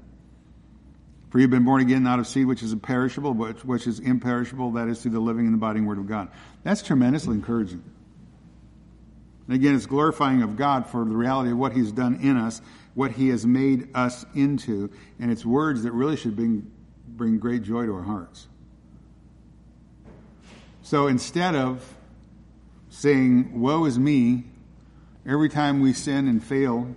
[1.30, 4.72] For you've been born again, not of seed which is imperishable, but which is imperishable,
[4.72, 6.28] that is through the living and abiding word of God.
[6.62, 7.82] That's tremendously encouraging.
[9.46, 12.62] And again, it's glorifying of God for the reality of what He's done in us,
[12.94, 16.70] what He has made us into, and it's words that really should bring,
[17.08, 18.46] bring great joy to our hearts.
[20.84, 21.82] So instead of
[22.90, 24.44] saying, Woe is me,
[25.26, 26.94] every time we sin and fail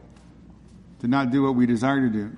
[1.00, 2.32] to not do what we desire to do,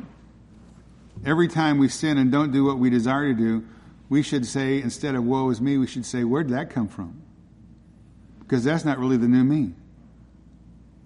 [1.26, 3.66] every time we sin and don't do what we desire to do,
[4.10, 6.88] we should say, instead of woe is me, we should say, Where did that come
[6.88, 7.20] from?
[8.42, 9.74] Because that's not really the new me.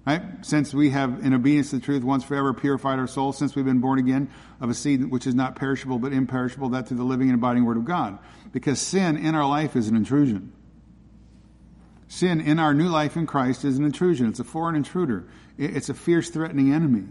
[0.06, 0.22] Right?
[0.42, 3.64] Since we have, in obedience to the truth, once forever purified our souls, since we've
[3.64, 7.04] been born again of a seed which is not perishable but imperishable, that through the
[7.04, 8.20] living and abiding word of God.
[8.52, 10.52] Because sin in our life is an intrusion.
[12.10, 14.28] Sin in our new life in Christ is an intrusion.
[14.28, 15.26] It's a foreign intruder.
[15.58, 17.06] It's a fierce, threatening enemy.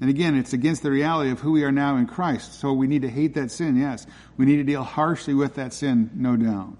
[0.00, 2.60] And again, it's against the reality of who we are now in Christ.
[2.60, 4.06] So we need to hate that sin, yes.
[4.38, 6.76] We need to deal harshly with that sin, no doubt.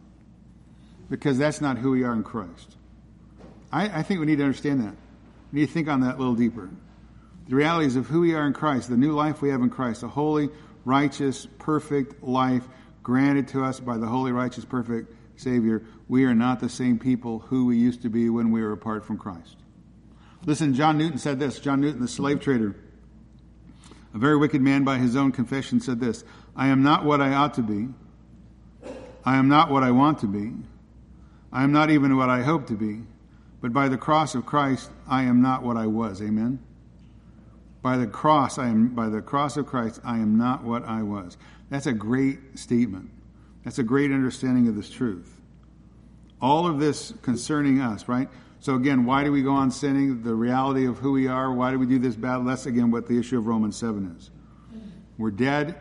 [1.10, 2.77] Because that's not who we are in Christ.
[3.72, 4.94] I, I think we need to understand that.
[5.52, 6.70] We need to think on that a little deeper.
[7.48, 10.02] The realities of who we are in Christ, the new life we have in Christ,
[10.02, 10.50] a holy,
[10.84, 12.66] righteous, perfect life
[13.02, 15.82] granted to us by the holy, righteous, perfect Savior.
[16.08, 19.04] We are not the same people who we used to be when we were apart
[19.06, 19.56] from Christ.
[20.44, 21.58] Listen, John Newton said this.
[21.58, 22.76] John Newton, the slave trader,
[24.14, 26.24] a very wicked man by his own confession, said this
[26.56, 27.88] I am not what I ought to be.
[29.24, 30.52] I am not what I want to be.
[31.52, 33.02] I am not even what I hope to be.
[33.60, 36.22] But by the cross of Christ, I am not what I was.
[36.22, 36.60] Amen.
[37.82, 41.02] By the cross, I am by the cross of Christ, I am not what I
[41.02, 41.36] was.
[41.70, 43.10] That's a great statement.
[43.64, 45.40] That's a great understanding of this truth.
[46.40, 48.28] All of this concerning us, right?
[48.60, 50.22] So again, why do we go on sinning?
[50.22, 51.52] The reality of who we are.
[51.52, 52.44] Why do we do this battle?
[52.44, 54.30] That's again what the issue of Romans 7 is.
[55.16, 55.76] We're dead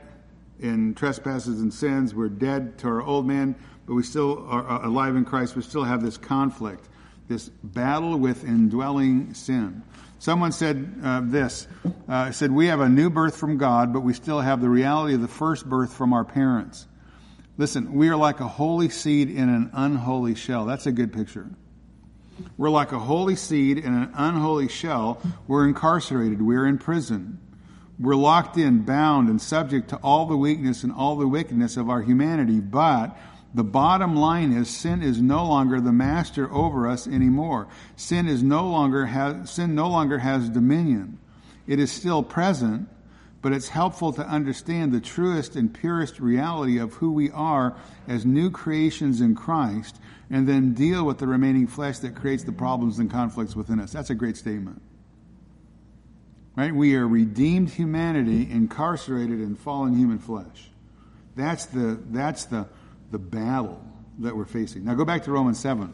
[0.59, 2.13] in trespasses and sins.
[2.13, 5.55] We're dead to our old man, but we still are uh, alive in Christ.
[5.55, 6.89] We still have this conflict
[7.27, 9.83] this battle with indwelling sin.
[10.19, 11.67] Someone said uh, this,
[12.09, 15.13] uh, said, we have a new birth from God, but we still have the reality
[15.13, 16.87] of the first birth from our parents.
[17.57, 20.65] Listen, we are like a holy seed in an unholy shell.
[20.65, 21.47] That's a good picture.
[22.57, 25.21] We're like a holy seed in an unholy shell.
[25.47, 26.41] We're incarcerated.
[26.41, 27.39] We're in prison.
[27.99, 31.89] We're locked in, bound, and subject to all the weakness and all the wickedness of
[31.89, 33.17] our humanity, but
[33.53, 37.67] the bottom line is sin is no longer the master over us anymore.
[37.95, 41.17] Sin is no longer has, sin no longer has dominion.
[41.65, 42.89] It is still present,
[43.41, 48.25] but it's helpful to understand the truest and purest reality of who we are as
[48.25, 49.97] new creations in Christ
[50.29, 53.91] and then deal with the remaining flesh that creates the problems and conflicts within us.
[53.91, 54.81] That's a great statement.
[56.55, 56.73] Right?
[56.73, 60.69] We are redeemed humanity incarcerated in fallen human flesh.
[61.35, 62.67] That's the, that's the,
[63.11, 63.81] the battle
[64.19, 64.85] that we're facing.
[64.85, 65.93] Now go back to Romans 7.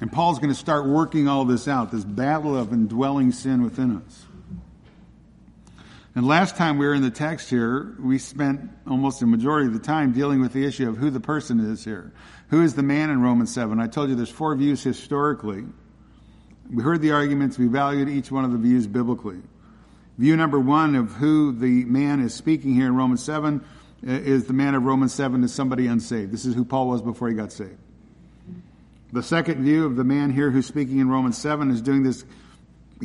[0.00, 3.96] And Paul's going to start working all this out, this battle of indwelling sin within
[3.96, 4.24] us.
[6.14, 9.72] And last time we were in the text here, we spent almost a majority of
[9.72, 12.12] the time dealing with the issue of who the person is here.
[12.50, 13.78] Who is the man in Romans 7?
[13.78, 15.64] I told you there's four views historically.
[16.72, 19.38] We heard the arguments, we valued each one of the views biblically.
[20.18, 23.64] View number one of who the man is speaking here in Romans 7
[24.06, 26.32] uh, is the man of Romans 7 is somebody unsaved.
[26.32, 27.78] This is who Paul was before he got saved.
[29.12, 32.24] The second view of the man here who's speaking in Romans 7 is doing this,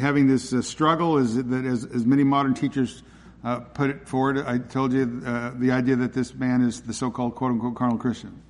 [0.01, 3.03] having this uh, struggle, is that as, as many modern teachers
[3.43, 6.93] uh, put it forward, I told you uh, the idea that this man is the
[6.93, 8.41] so-called quote-unquote carnal Christian.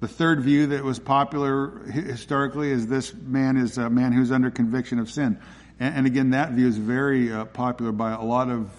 [0.00, 4.50] The third view that was popular historically is this man is a man who's under
[4.50, 5.38] conviction of sin.
[5.82, 8.70] And, and again, that view is very uh, popular by a lot of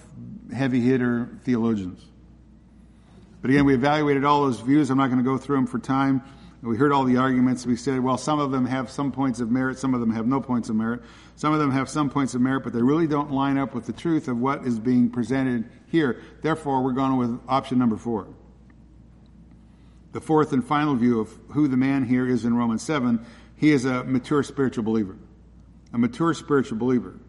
[0.55, 2.01] heavy hitter theologians.
[3.41, 4.89] But again, we evaluated all those views.
[4.89, 6.23] I'm not going to go through them for time.
[6.61, 7.65] We heard all the arguments.
[7.65, 10.27] We said, well, some of them have some points of merit, some of them have
[10.27, 11.01] no points of merit.
[11.35, 13.85] Some of them have some points of merit, but they really don't line up with
[13.85, 16.21] the truth of what is being presented here.
[16.41, 18.29] Therefore, we're going with option number four.
[20.13, 23.25] The fourth and final view of who the man here is in Romans 7,
[23.57, 25.17] he is a mature spiritual believer.
[25.93, 27.19] A mature spiritual believer.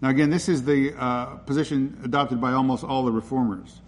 [0.00, 3.80] Now, again, this is the uh, position adopted by almost all the reformers.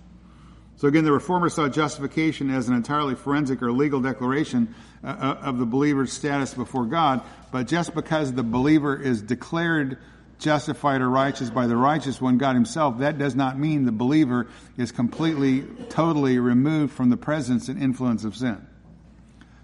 [0.77, 5.39] So again, the reformers saw justification as an entirely forensic or legal declaration uh, uh,
[5.43, 7.21] of the believer's status before God.
[7.53, 9.99] But just because the believer is declared
[10.39, 14.49] justified or righteous by the righteous one, God himself, that does not mean the believer
[14.79, 18.67] is completely, totally removed from the presence and influence of sin.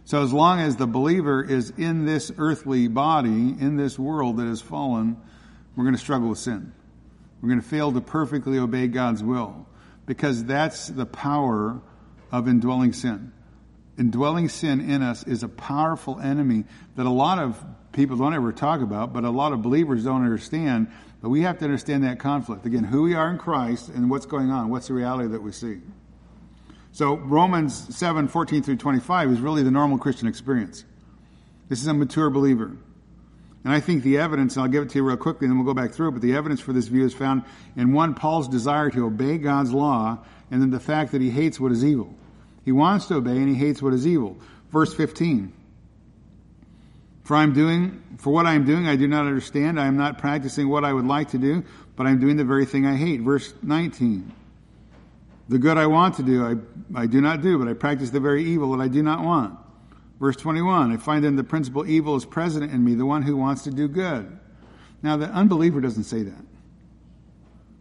[0.07, 4.47] So as long as the believer is in this earthly body, in this world that
[4.47, 5.17] has fallen,
[5.75, 6.73] we're going to struggle with sin.
[7.43, 9.67] We're going to fail to perfectly obey God's will
[10.07, 11.81] because that's the power
[12.31, 13.33] of indwelling sin.
[13.99, 18.53] Indwelling sin in us is a powerful enemy that a lot of people don't ever
[18.53, 20.87] talk about, but a lot of believers don't understand.
[21.21, 22.65] But we have to understand that conflict.
[22.65, 24.71] Again, who we are in Christ and what's going on.
[24.71, 25.81] What's the reality that we see?
[26.97, 30.83] So Romans 7, 14 through 25 is really the normal Christian experience.
[31.69, 32.75] This is a mature believer.
[33.65, 35.63] And I think the evidence, and I'll give it to you real quickly and then
[35.63, 37.43] we'll go back through it, but the evidence for this view is found
[37.77, 41.61] in one, Paul's desire to obey God's law, and then the fact that he hates
[41.61, 42.15] what is evil.
[42.65, 44.39] He wants to obey and he hates what is evil.
[44.71, 45.53] Verse 15.
[47.25, 49.79] For I'm doing, for what I am doing, I do not understand.
[49.79, 51.63] I am not practicing what I would like to do,
[51.95, 53.21] but I'm doing the very thing I hate.
[53.21, 54.33] Verse 19.
[55.49, 56.55] The good I want to do, I,
[56.95, 59.59] I do not do, but I practice the very evil that I do not want.
[60.21, 63.37] Verse 21, I find then the principal evil is present in me, the one who
[63.37, 64.39] wants to do good.
[65.03, 66.45] Now, the unbeliever doesn't say that.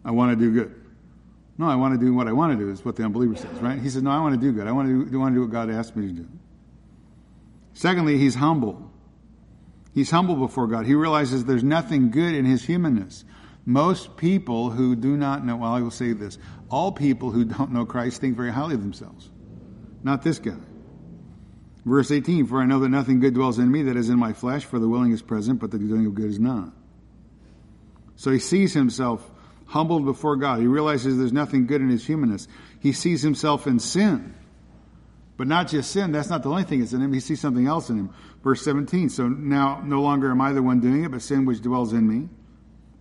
[0.04, 0.76] I want to do good.
[1.58, 3.58] No, I want to do what I want to do, is what the unbeliever says,
[3.62, 3.80] right?
[3.80, 4.68] He says, No, I want to do good.
[4.68, 6.28] I want to do, I want to do what God asked me to do.
[7.74, 8.92] Secondly, he's humble.
[9.94, 10.86] He's humble before God.
[10.86, 13.24] He realizes there's nothing good in his humanness.
[13.66, 16.38] Most people who do not know, well, I will say this
[16.70, 19.30] all people who don't know Christ think very highly of themselves.
[20.04, 20.58] Not this guy.
[21.86, 24.34] Verse 18, for I know that nothing good dwells in me that is in my
[24.34, 26.72] flesh, for the willing is present, but the doing of good is not.
[28.16, 29.30] So he sees himself
[29.68, 30.60] humbled before God.
[30.60, 32.48] He realizes there's nothing good in his humanness.
[32.80, 34.34] He sees himself in sin.
[35.38, 37.12] But not just sin, that's not the only thing that's in him.
[37.14, 38.10] He sees something else in him.
[38.44, 41.62] Verse 17, so now no longer am I the one doing it, but sin which
[41.62, 42.30] dwells in me.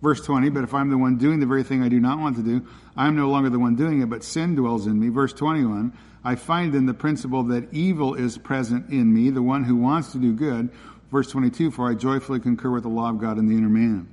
[0.05, 2.35] Verse 20, but if I'm the one doing the very thing I do not want
[2.35, 5.09] to do, I am no longer the one doing it, but sin dwells in me.
[5.09, 9.63] Verse 21, I find in the principle that evil is present in me, the one
[9.63, 10.69] who wants to do good.
[11.11, 14.07] Verse 22, for I joyfully concur with the law of God in the inner man.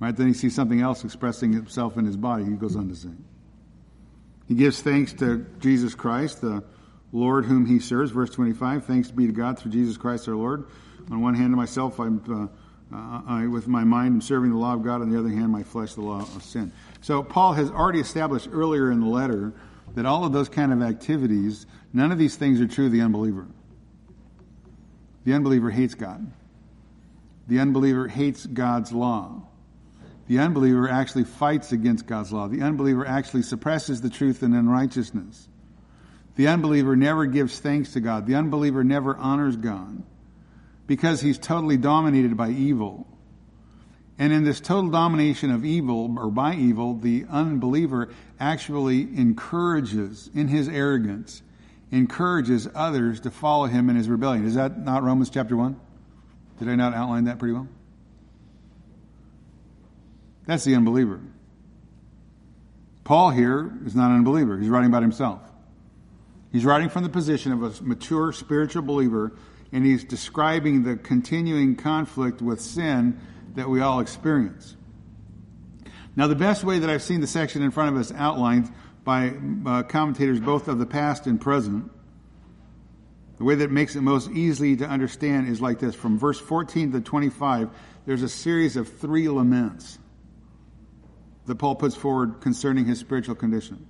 [0.00, 0.16] Right?
[0.16, 2.44] Then he sees something else expressing itself in his body.
[2.46, 3.10] He goes on to say.
[4.48, 6.64] He gives thanks to Jesus Christ, the
[7.12, 8.10] Lord whom he serves.
[8.10, 10.64] Verse 25, thanks be to God through Jesus Christ our Lord.
[11.10, 12.46] On one hand, to myself, I'm, uh,
[12.92, 15.00] uh, I, with my mind, I'm serving the law of God.
[15.00, 16.72] On the other hand, my flesh, the law of sin.
[17.00, 19.52] So Paul has already established earlier in the letter
[19.94, 23.00] that all of those kind of activities, none of these things are true of the
[23.00, 23.46] unbeliever.
[25.24, 26.30] The unbeliever hates God.
[27.48, 29.42] The unbeliever hates God's law.
[30.26, 32.48] The unbeliever actually fights against God's law.
[32.48, 35.48] The unbeliever actually suppresses the truth in unrighteousness.
[36.36, 38.26] The unbeliever never gives thanks to God.
[38.26, 40.02] The unbeliever never honors God
[40.86, 43.06] because he's totally dominated by evil.
[44.18, 50.48] And in this total domination of evil, or by evil, the unbeliever actually encourages, in
[50.48, 51.42] his arrogance,
[51.90, 54.46] encourages others to follow him in his rebellion.
[54.46, 55.78] Is that not Romans chapter 1?
[56.58, 57.68] Did I not outline that pretty well?
[60.46, 61.20] That's the unbeliever.
[63.04, 64.58] Paul here is not an unbeliever.
[64.58, 65.40] He's writing about himself.
[66.52, 69.32] He's writing from the position of a mature spiritual believer,
[69.72, 73.18] and he's describing the continuing conflict with sin
[73.54, 74.76] that we all experience.
[76.14, 78.70] Now, the best way that I've seen the section in front of us outlined
[79.02, 79.32] by
[79.64, 81.90] uh, commentators both of the past and present,
[83.38, 85.94] the way that makes it most easily to understand is like this.
[85.94, 87.70] From verse 14 to 25,
[88.04, 89.98] there's a series of three laments
[91.46, 93.86] that Paul puts forward concerning his spiritual condition.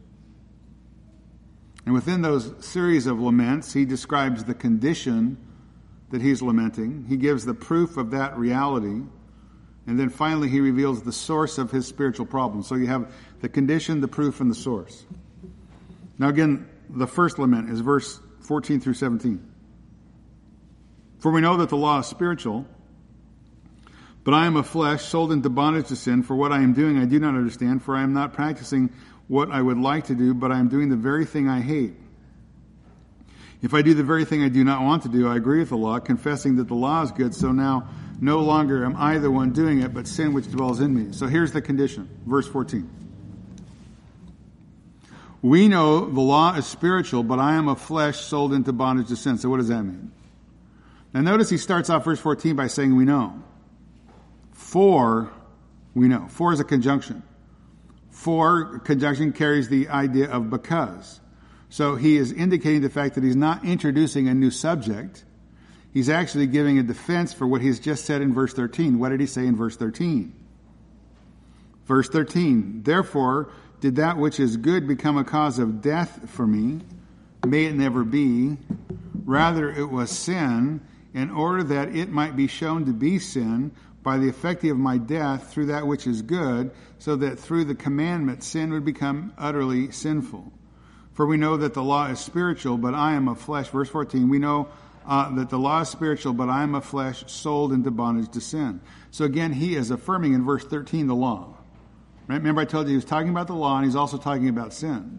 [1.84, 5.36] And within those series of laments, he describes the condition
[6.12, 7.06] that he's lamenting.
[7.08, 9.02] He gives the proof of that reality.
[9.86, 12.62] And then finally, he reveals the source of his spiritual problem.
[12.62, 15.04] So you have the condition, the proof, and the source.
[16.18, 19.42] Now, again, the first lament is verse 14 through 17.
[21.18, 22.66] For we know that the law is spiritual,
[24.22, 26.22] but I am of flesh, sold into bondage to sin.
[26.22, 28.90] For what I am doing, I do not understand, for I am not practicing
[29.28, 31.94] what I would like to do, but I am doing the very thing I hate.
[33.62, 35.68] If I do the very thing I do not want to do, I agree with
[35.68, 37.88] the law, confessing that the law is good, so now
[38.20, 41.12] no longer am I the one doing it, but sin which dwells in me.
[41.12, 42.08] So here's the condition.
[42.26, 42.90] Verse 14.
[45.42, 49.16] We know the law is spiritual, but I am of flesh sold into bondage to
[49.16, 49.38] sin.
[49.38, 50.12] So what does that mean?
[51.12, 53.42] Now notice he starts off verse 14 by saying we know.
[54.52, 55.30] For
[55.94, 56.26] we know.
[56.28, 57.22] For is a conjunction.
[58.10, 61.20] For conjunction carries the idea of because.
[61.72, 65.24] So he is indicating the fact that he's not introducing a new subject.
[65.90, 68.98] He's actually giving a defense for what he's just said in verse 13.
[68.98, 70.34] What did he say in verse 13?
[71.86, 72.82] Verse 13.
[72.82, 73.50] Therefore,
[73.80, 76.82] did that which is good become a cause of death for me?
[77.46, 78.58] May it never be.
[79.24, 80.82] Rather, it was sin,
[81.14, 84.98] in order that it might be shown to be sin by the effect of my
[84.98, 89.90] death through that which is good, so that through the commandment sin would become utterly
[89.90, 90.52] sinful.
[91.14, 93.68] For we know that the law is spiritual, but I am of flesh.
[93.68, 94.68] Verse 14, we know
[95.06, 98.40] uh, that the law is spiritual, but I am of flesh, sold into bondage to
[98.40, 98.80] sin.
[99.10, 101.56] So again, he is affirming in verse 13 the law.
[102.28, 102.36] Right?
[102.36, 104.72] Remember, I told you he was talking about the law, and he's also talking about
[104.72, 105.18] sin.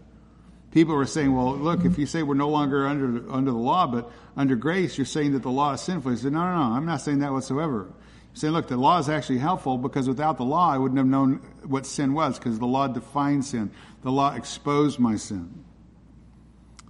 [0.72, 3.86] People were saying, well, look, if you say we're no longer under, under the law,
[3.86, 6.10] but under grace, you're saying that the law is sinful.
[6.10, 7.94] He said, no, no, no, I'm not saying that whatsoever.
[8.32, 11.06] He's saying, look, the law is actually helpful because without the law, I wouldn't have
[11.06, 11.36] known
[11.68, 13.70] what sin was because the law defined sin.
[14.02, 15.64] The law exposed my sin.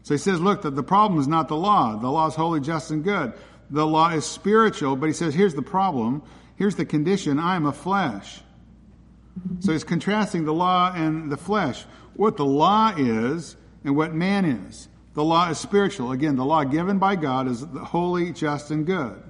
[0.04, 1.98] So he says, look, the, the problem is not the law.
[1.98, 3.34] The law is holy, just, and good.
[3.70, 6.22] The law is spiritual, but he says, here's the problem.
[6.58, 7.40] Here's the condition.
[7.40, 8.42] I am a flesh.
[9.62, 11.86] So he's contrasting the law and the flesh.
[12.16, 14.88] What the law is and what man is.
[15.14, 16.12] The law is spiritual.
[16.12, 19.22] Again, the law given by God is holy, just, and good.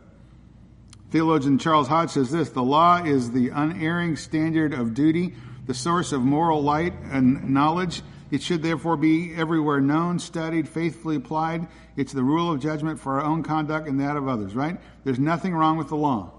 [1.11, 5.35] Theologian Charles Hodge says this The law is the unerring standard of duty,
[5.67, 8.01] the source of moral light and knowledge.
[8.33, 11.67] It should therefore be everywhere known, studied, faithfully applied.
[11.95, 14.79] It's the rule of judgment for our own conduct and that of others, right?
[15.03, 16.31] There's nothing wrong with the law.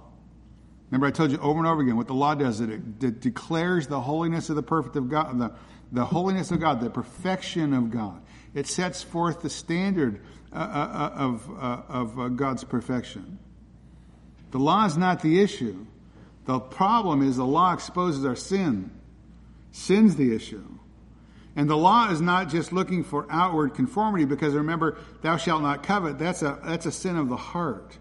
[0.90, 2.61] Remember, I told you over and over again what the law does.
[2.61, 2.68] It,
[3.01, 5.53] it declares the holiness of the perfect of God, the,
[5.92, 8.20] the holiness of God, the perfection of God.
[8.55, 10.20] It sets forth the standard
[10.53, 13.38] uh, uh, uh of, uh, of uh, God's perfection.
[14.51, 15.86] The law is not the issue.
[16.47, 18.90] The problem is the law exposes our sin.
[19.70, 20.74] Sin's the issue.
[21.57, 25.82] And the law is not just looking for outward conformity because remember, thou shalt not
[25.82, 26.18] covet.
[26.18, 27.96] That's a, that's a sin of the heart.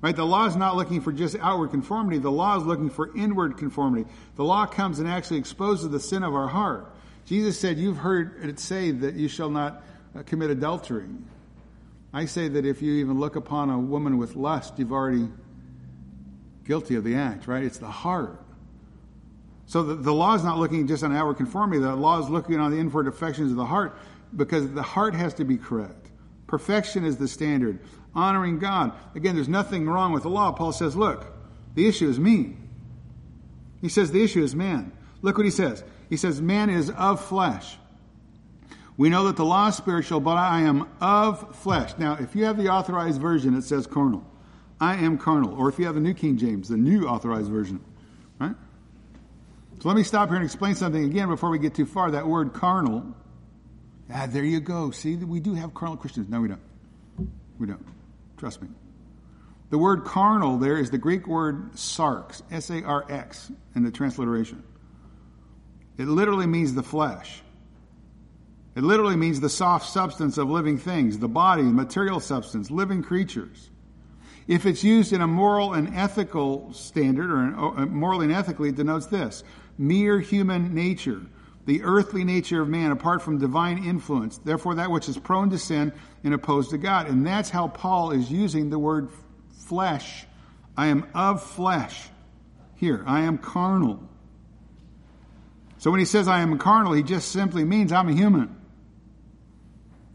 [0.00, 0.16] Right?
[0.16, 2.18] The law is not looking for just outward conformity.
[2.18, 4.08] The law is looking for inward conformity.
[4.36, 6.94] The law comes and actually exposes the sin of our heart.
[7.26, 9.82] Jesus said, You've heard it say that you shall not
[10.14, 11.08] uh, commit adultery.
[12.12, 15.28] I say that if you even look upon a woman with lust, you've already
[16.64, 17.64] guilty of the act, right?
[17.64, 18.40] It's the heart.
[19.66, 21.82] So the, the law is not looking just on outward conformity.
[21.82, 23.98] The law is looking on the inward affections of the heart
[24.34, 26.10] because the heart has to be correct.
[26.46, 27.80] Perfection is the standard
[28.14, 28.92] honoring God.
[29.14, 30.52] Again, there's nothing wrong with the law.
[30.52, 31.26] Paul says, look,
[31.74, 32.56] the issue is me.
[33.80, 34.92] He says the issue is man.
[35.20, 35.84] Look what he says.
[36.08, 37.76] He says, man is of flesh.
[38.96, 41.92] We know that the law is spiritual, but I am of flesh.
[41.98, 44.24] Now, if you have the authorized version, it says carnal.
[44.80, 45.54] I am carnal.
[45.54, 47.80] Or if you have the New King James, the new authorized version?
[49.80, 52.10] So let me stop here and explain something again before we get too far.
[52.10, 53.14] That word carnal,
[54.12, 54.90] ah, there you go.
[54.90, 56.28] See, we do have carnal Christians.
[56.28, 56.60] No, we don't.
[57.58, 57.84] We don't.
[58.36, 58.68] Trust me.
[59.70, 63.90] The word carnal there is the Greek word sarx, S A R X, in the
[63.90, 64.62] transliteration.
[65.98, 67.42] It literally means the flesh.
[68.76, 73.02] It literally means the soft substance of living things, the body, the material substance, living
[73.02, 73.70] creatures.
[74.46, 78.76] If it's used in a moral and ethical standard, or uh, morally and ethically, it
[78.76, 79.42] denotes this
[79.78, 81.20] mere human nature,
[81.66, 84.38] the earthly nature of man apart from divine influence.
[84.38, 85.92] Therefore, that which is prone to sin
[86.24, 87.08] and opposed to God.
[87.08, 89.10] And that's how Paul is using the word
[89.66, 90.24] flesh.
[90.76, 92.08] I am of flesh.
[92.76, 94.00] Here, I am carnal.
[95.78, 98.54] So when he says I am carnal, he just simply means I'm a human.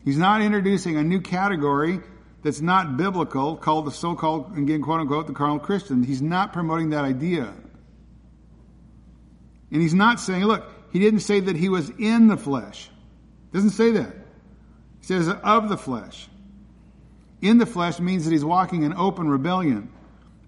[0.04, 2.00] He's not introducing a new category
[2.44, 6.04] that's not biblical called the so-called, again, quote unquote, the carnal Christian.
[6.04, 7.54] He's not promoting that idea.
[9.72, 12.90] And he's not saying, look, he didn't say that he was in the flesh.
[13.54, 14.14] Doesn't say that.
[15.00, 16.28] He says of the flesh.
[17.42, 19.90] In the flesh means that he's walking in open rebellion,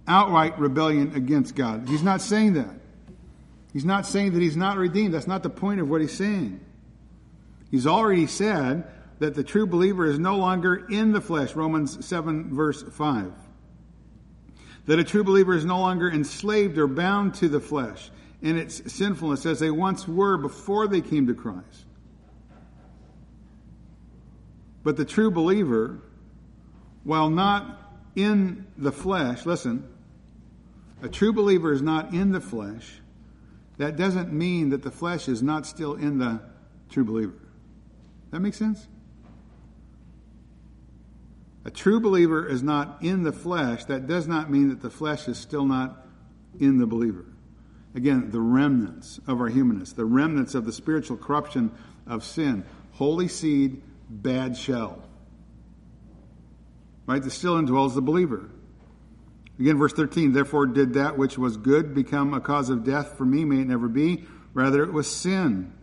[0.07, 1.87] outright rebellion against God.
[1.87, 2.75] He's not saying that.
[3.71, 5.13] He's not saying that he's not redeemed.
[5.13, 6.59] That's not the point of what he's saying.
[7.71, 12.53] He's already said that the true believer is no longer in the flesh, Romans 7,
[12.53, 13.31] verse 5.
[14.85, 18.11] That a true believer is no longer enslaved or bound to the flesh
[18.43, 21.85] in its sinfulness as they once were before they came to Christ.
[24.83, 26.01] But the true believer,
[27.05, 27.79] while not
[28.17, 29.87] in the flesh, listen,
[31.01, 32.99] a true believer is not in the flesh.
[33.77, 36.41] That doesn't mean that the flesh is not still in the
[36.89, 37.39] true believer.
[38.31, 38.87] That makes sense?
[41.63, 43.85] A true believer is not in the flesh.
[43.85, 46.05] That does not mean that the flesh is still not
[46.59, 47.25] in the believer.
[47.95, 51.71] Again, the remnants of our humanness, the remnants of the spiritual corruption
[52.07, 52.65] of sin.
[52.93, 55.03] Holy seed, bad shell.
[57.05, 57.21] Right?
[57.21, 58.49] The still indwells the believer.
[59.59, 63.25] Again, verse 13, therefore did that which was good become a cause of death for
[63.25, 64.25] me, may it never be.
[64.53, 65.73] Rather, it was sin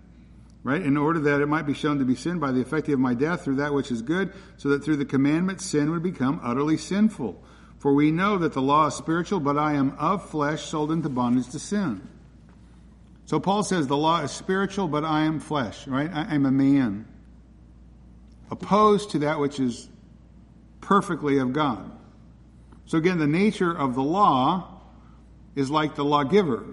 [0.63, 0.83] right?
[0.83, 3.15] In order that it might be shown to be sin by the effect of my
[3.15, 6.77] death through that which is good, so that through the commandment sin would become utterly
[6.77, 7.43] sinful.
[7.81, 11.09] For we know that the law is spiritual, but I am of flesh, sold into
[11.09, 12.07] bondage to sin.
[13.25, 16.11] So Paul says the law is spiritual, but I am flesh, right?
[16.13, 17.07] I, am a man.
[18.51, 19.89] Opposed to that which is
[20.83, 21.91] perfectly of God.
[22.85, 24.83] So again, the nature of the law
[25.55, 26.67] is like the lawgiver.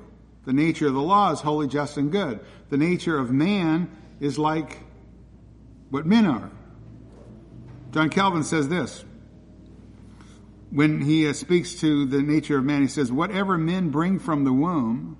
[0.43, 2.41] The nature of the law is holy, just, and good.
[2.70, 3.89] The nature of man
[4.20, 4.80] is like
[5.89, 6.51] what men are.
[7.91, 9.05] John Calvin says this.
[10.70, 14.43] When he uh, speaks to the nature of man, he says, Whatever men bring from
[14.43, 15.18] the womb,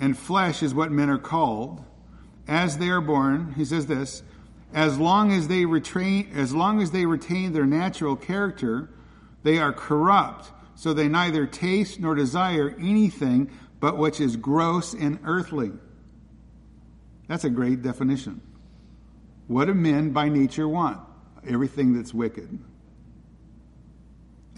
[0.00, 1.84] and flesh is what men are called,
[2.46, 4.22] as they are born, he says this,
[4.72, 8.90] as long as they retain, as long as they retain their natural character,
[9.42, 15.18] they are corrupt, so they neither taste nor desire anything but which is gross and
[15.24, 15.72] earthly.
[17.28, 18.40] That's a great definition.
[19.46, 21.00] What do men by nature want?
[21.46, 22.58] Everything that's wicked,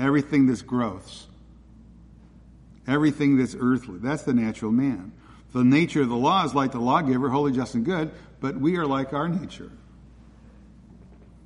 [0.00, 1.26] everything that's gross,
[2.86, 3.98] everything that's earthly.
[3.98, 5.12] That's the natural man.
[5.52, 8.76] The nature of the law is like the lawgiver, holy, just, and good, but we
[8.76, 9.70] are like our nature.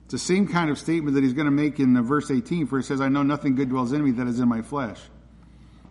[0.05, 2.79] It's the same kind of statement that he's going to make in verse 18, for
[2.79, 5.01] he says, I know nothing good dwells in me that is in my flesh.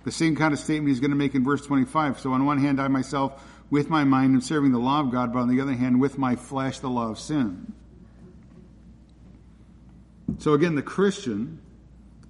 [0.04, 2.20] The same kind of statement he's going to make in verse 25.
[2.20, 5.34] So on one hand, I myself, with my mind, am serving the law of God,
[5.34, 7.74] but on the other hand, with my flesh, the law of sin.
[10.38, 11.60] So again, the Christian,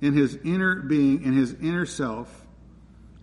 [0.03, 2.45] in his inner being, in his inner self,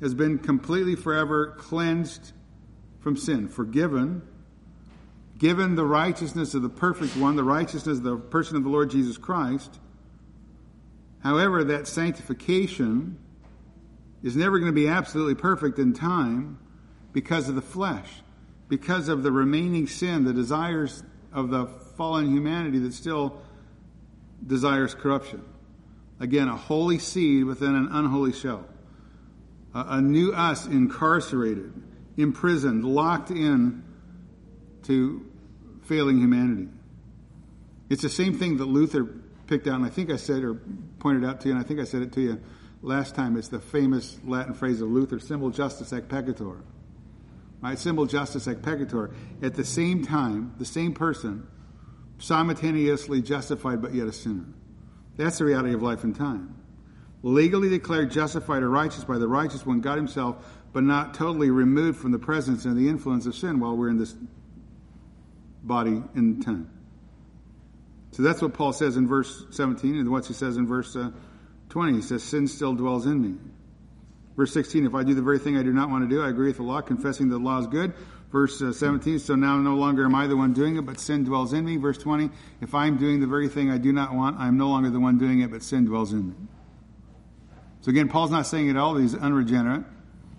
[0.01, 2.33] has been completely forever cleansed
[3.01, 4.23] from sin, forgiven,
[5.37, 8.91] given the righteousness of the perfect one, the righteousness of the person of the Lord
[8.91, 9.79] Jesus Christ.
[11.23, 13.19] However, that sanctification
[14.23, 16.59] is never going to be absolutely perfect in time
[17.13, 18.09] because of the flesh,
[18.71, 23.43] because of the remaining sin, the desires of the fallen humanity that still
[24.47, 25.45] desires corruption.
[26.21, 28.67] Again, a holy seed within an unholy shell.
[29.75, 31.73] A, a new us incarcerated,
[32.17, 33.83] imprisoned, locked in
[34.85, 35.27] to
[35.85, 36.69] failing humanity.
[37.89, 39.05] It's the same thing that Luther
[39.47, 40.55] picked out, and I think I said or
[41.01, 42.41] pointed out to you, and I think I said it to you
[42.83, 46.61] last time it's the famous Latin phrase of Luther, simul justus et peccator.
[47.61, 47.79] Right?
[47.79, 49.13] Simul justus et peccator.
[49.43, 51.47] At the same time, the same person,
[52.19, 54.45] simultaneously justified but yet a sinner.
[55.21, 56.55] That's the reality of life and time.
[57.23, 60.37] Legally declared justified or righteous by the righteous one, God Himself,
[60.73, 63.99] but not totally removed from the presence and the influence of sin while we're in
[63.99, 64.15] this
[65.63, 66.71] body in time.
[68.13, 71.11] So that's what Paul says in verse 17 and what he says in verse uh,
[71.69, 73.39] 20, he says, Sin still dwells in me.
[74.37, 76.31] Verse 16, if I do the very thing I do not want to do, I
[76.31, 77.93] agree with the law, confessing that the law is good.
[78.31, 81.25] Verse uh, 17, so now no longer am I the one doing it, but sin
[81.25, 81.77] dwells in me.
[81.77, 84.57] Verse 20, if I am doing the very thing I do not want, I am
[84.57, 86.35] no longer the one doing it, but sin dwells in me.
[87.81, 89.85] So again, Paul's not saying at all that he's unregenerate.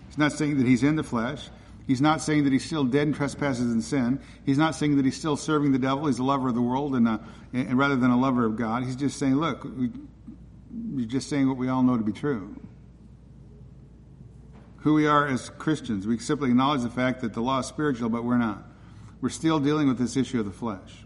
[0.08, 1.50] He's not saying that he's in the flesh.
[1.86, 4.20] He's not saying that he's still dead in trespasses and sin.
[4.46, 6.06] He's not saying that he's still serving the devil.
[6.06, 7.20] He's a lover of the world and, a,
[7.52, 8.84] and rather than a lover of God.
[8.84, 9.90] He's just saying, look, we,
[10.96, 12.54] he's just saying what we all know to be true.
[14.82, 16.06] Who we are as Christians.
[16.06, 18.64] We simply acknowledge the fact that the law is spiritual, but we're not.
[19.20, 21.04] We're still dealing with this issue of the flesh.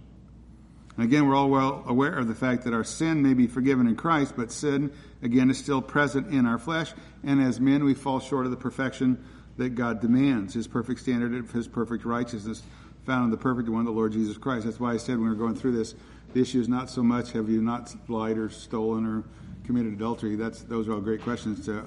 [0.97, 3.87] And again, we're all well aware of the fact that our sin may be forgiven
[3.87, 6.95] in Christ, but sin, again, is still present in our flesh.
[7.23, 9.23] And as men, we fall short of the perfection
[9.59, 12.63] that God demands, his perfect standard of his perfect righteousness
[13.05, 14.65] found in the perfect one, the Lord Jesus Christ.
[14.65, 15.95] That's why I said when we were going through this,
[16.33, 19.25] the issue is not so much have you not lied or stolen or
[19.65, 20.35] committed adultery.
[20.35, 21.85] That's those are all great questions to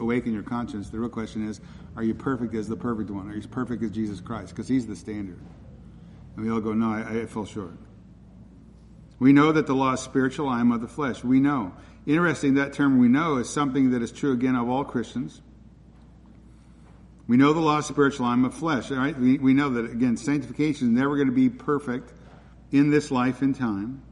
[0.00, 0.90] awaken your conscience.
[0.90, 1.60] The real question is,
[1.96, 3.30] are you perfect as the perfect one?
[3.30, 4.50] Are you perfect as Jesus Christ?
[4.50, 5.38] Because he's the standard.
[6.36, 7.74] And we all go, no, I, I fell short.
[9.18, 11.22] We know that the law is spiritual, I am of the flesh.
[11.22, 11.74] We know.
[12.06, 15.42] Interesting, that term we know is something that is true again of all Christians.
[17.28, 18.90] We know the law is spiritual, I'm of flesh.
[18.90, 19.16] Right?
[19.16, 22.12] We, we know that, again, sanctification is never going to be perfect
[22.72, 24.02] in this life and time.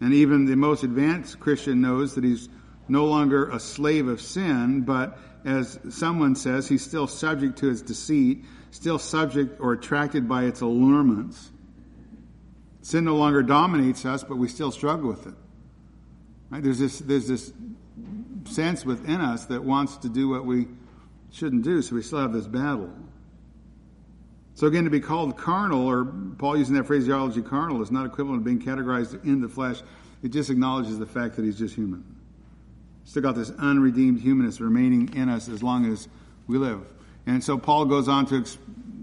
[0.00, 2.48] And even the most advanced Christian knows that he's
[2.90, 7.82] no longer a slave of sin, but as someone says, he's still subject to its
[7.82, 11.50] deceit, still subject or attracted by its allurements.
[12.82, 15.34] Sin no longer dominates us, but we still struggle with it.
[16.50, 16.62] Right?
[16.62, 17.52] There's this, there's this
[18.44, 20.66] sense within us that wants to do what we
[21.30, 22.92] shouldn't do, so we still have this battle.
[24.54, 28.44] So again, to be called carnal, or Paul using that phraseology carnal, is not equivalent
[28.44, 29.80] to being categorized in the flesh.
[30.22, 32.04] It just acknowledges the fact that he's just human.
[33.10, 36.06] Still got this unredeemed humanness remaining in us as long as
[36.46, 36.82] we live.
[37.26, 38.44] And so Paul goes on to,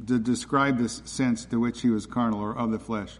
[0.07, 3.19] to describe this sense to which he was carnal or of the flesh.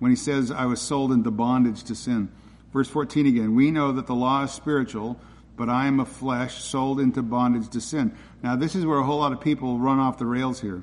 [0.00, 2.30] When he says, I was sold into bondage to sin.
[2.74, 5.18] Verse 14 again, we know that the law is spiritual,
[5.56, 8.14] but I am a flesh sold into bondage to sin.
[8.42, 10.82] Now, this is where a whole lot of people run off the rails here.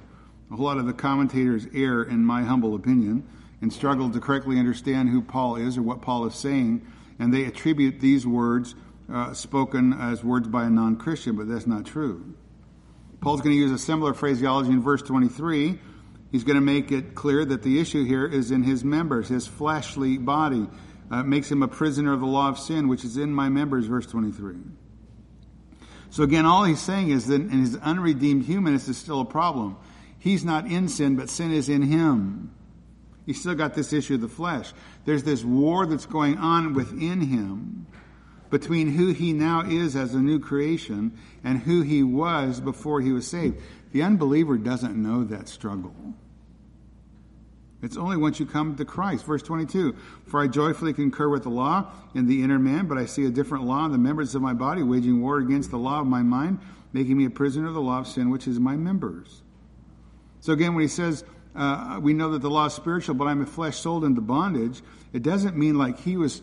[0.52, 3.30] A whole lot of the commentators err, in my humble opinion,
[3.62, 6.84] and struggle to correctly understand who Paul is or what Paul is saying,
[7.20, 8.74] and they attribute these words
[9.12, 12.36] uh, spoken as words by a non Christian, but that's not true.
[13.22, 15.80] Paul's going to use a similar phraseology in verse 23.
[16.32, 19.48] He's going to make it clear that the issue here is in his members, his
[19.48, 20.68] fleshly body
[21.12, 23.88] uh, makes him a prisoner of the law of sin, which is in my members,
[23.88, 24.56] verse 23.
[26.12, 29.78] So again, all he's saying is that in his unredeemed humanness is still a problem.
[30.18, 32.52] He's not in sin, but sin is in him.
[33.26, 34.72] He's still got this issue of the flesh.
[35.06, 37.86] There's this war that's going on within him
[38.50, 43.12] between who he now is as a new creation and who he was before he
[43.12, 43.62] was saved.
[43.92, 45.96] The unbeliever doesn't know that struggle.
[47.82, 49.26] It's only once you come to Christ.
[49.26, 49.96] Verse 22
[50.26, 53.30] For I joyfully concur with the law in the inner man, but I see a
[53.30, 56.22] different law in the members of my body, waging war against the law of my
[56.22, 56.60] mind,
[56.92, 59.42] making me a prisoner of the law of sin, which is my members.
[60.42, 61.24] So again, when he says,
[61.56, 64.82] uh, we know that the law is spiritual, but I'm a flesh sold into bondage,
[65.12, 66.40] it doesn't mean like he was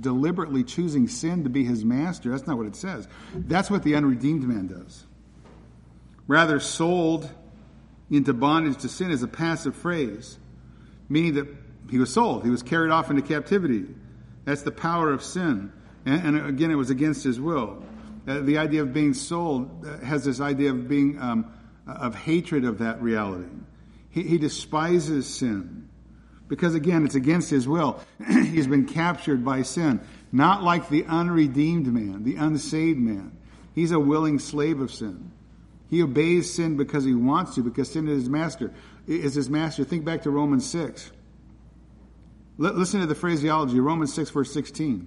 [0.00, 2.30] deliberately choosing sin to be his master.
[2.30, 3.08] That's not what it says.
[3.34, 5.04] That's what the unredeemed man does.
[6.26, 7.30] Rather, sold
[8.10, 10.38] into bondage to sin is a passive phrase
[11.08, 11.48] meaning that
[11.90, 13.84] he was sold, he was carried off into captivity.
[14.44, 15.72] That's the power of sin.
[16.04, 17.82] And, and again, it was against his will.
[18.26, 21.52] Uh, the idea of being sold uh, has this idea of being um,
[21.86, 23.50] of hatred of that reality.
[24.10, 25.83] He, he despises sin
[26.48, 28.00] because again, it's against his will.
[28.26, 30.00] He's been captured by sin,
[30.32, 33.36] not like the unredeemed man, the unsaved man.
[33.74, 35.32] He's a willing slave of sin.
[35.88, 38.72] He obeys sin because he wants to, because sin is his master
[39.06, 39.84] is his master.
[39.84, 41.10] Think back to Romans 6.
[42.56, 45.06] listen to the phraseology, Romans 6, verse 16.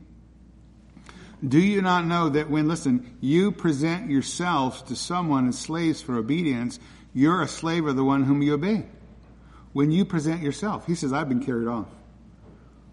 [1.47, 6.17] Do you not know that when, listen, you present yourselves to someone as slaves for
[6.17, 6.79] obedience,
[7.13, 8.85] you're a slave of the one whom you obey?
[9.78, 11.86] When you present yourself, he says, I've been carried off.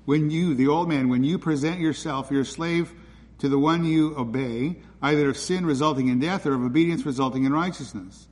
[0.04, 2.92] When you, the old man, when you present yourself, you're a slave
[3.38, 7.44] to the one you obey, either of sin resulting in death or of obedience resulting
[7.44, 8.28] in righteousness.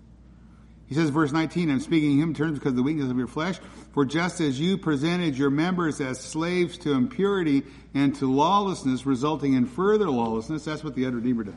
[0.84, 3.26] He says, verse 19, I'm speaking in human terms because of the weakness of your
[3.26, 3.58] flesh.
[3.94, 7.62] For just as you presented your members as slaves to impurity
[7.94, 11.54] and to lawlessness, resulting in further lawlessness, that's what the unredeemer does.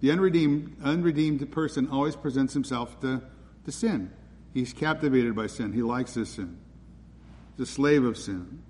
[0.00, 3.22] The unredeemed, unredeemed person always presents himself to,
[3.66, 4.10] to sin.
[4.56, 5.74] He's captivated by sin.
[5.74, 6.56] He likes his sin.
[7.58, 8.62] He's a slave of sin.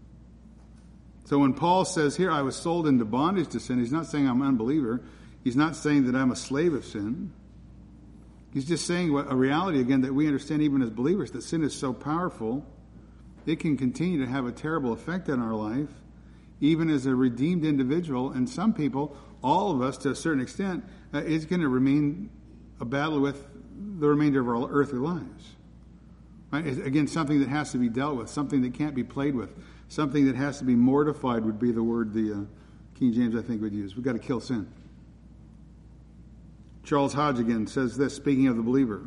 [1.26, 4.28] So when Paul says here, I was sold into bondage to sin, he's not saying
[4.28, 5.00] I'm an unbeliever.
[5.44, 7.32] He's not saying that I'm a slave of sin.
[8.52, 11.72] He's just saying a reality again that we understand even as believers that sin is
[11.72, 12.66] so powerful,
[13.46, 15.90] it can continue to have a terrible effect on our life,
[16.60, 18.32] even as a redeemed individual.
[18.32, 20.82] And some people, all of us to a certain extent,
[21.14, 22.28] uh, is going to remain
[22.80, 23.46] a battle with
[24.00, 25.55] the remainder of our earthly lives.
[26.58, 29.54] Again, something that has to be dealt with, something that can't be played with,
[29.88, 32.36] something that has to be mortified would be the word the uh,
[32.98, 33.94] King James, I think, would use.
[33.94, 34.68] We've got to kill sin.
[36.84, 39.02] Charles Hodge again says this, speaking of the believer.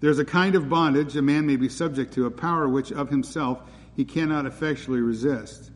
[0.00, 3.10] There's a kind of bondage a man may be subject to, a power which of
[3.10, 3.60] himself
[3.96, 5.70] he cannot effectually resist.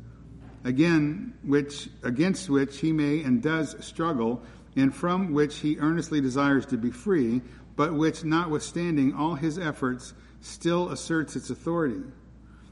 [0.64, 4.42] Again, which against which he may and does struggle,
[4.76, 7.42] and from which he earnestly desires to be free,
[7.76, 12.02] but which, notwithstanding all his efforts, still asserts its authority.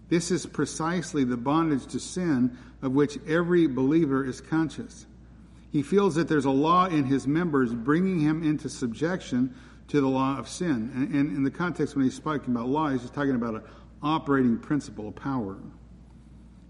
[0.09, 5.07] This is precisely the bondage to sin of which every believer is conscious.
[5.71, 9.55] He feels that there's a law in his members bringing him into subjection
[9.89, 10.93] to the law of sin.
[10.95, 13.63] And, and in the context when he's speaking about law, he's just talking about an
[14.03, 15.57] operating principle, a power.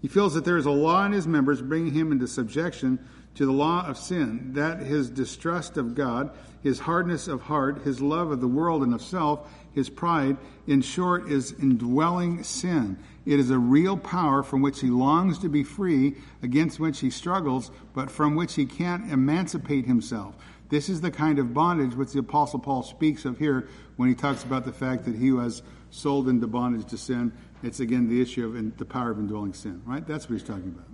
[0.01, 2.99] He feels that there is a law in his members bringing him into subjection
[3.35, 6.31] to the law of sin, that his distrust of God,
[6.63, 10.81] his hardness of heart, his love of the world and of self, his pride, in
[10.81, 12.97] short, is indwelling sin.
[13.25, 17.09] It is a real power from which he longs to be free, against which he
[17.09, 20.35] struggles, but from which he can't emancipate himself.
[20.69, 24.15] This is the kind of bondage which the Apostle Paul speaks of here when he
[24.15, 27.33] talks about the fact that he was sold into bondage to sin.
[27.61, 30.05] It's again the issue of the power of indwelling sin, right?
[30.05, 30.87] That's what he's talking about.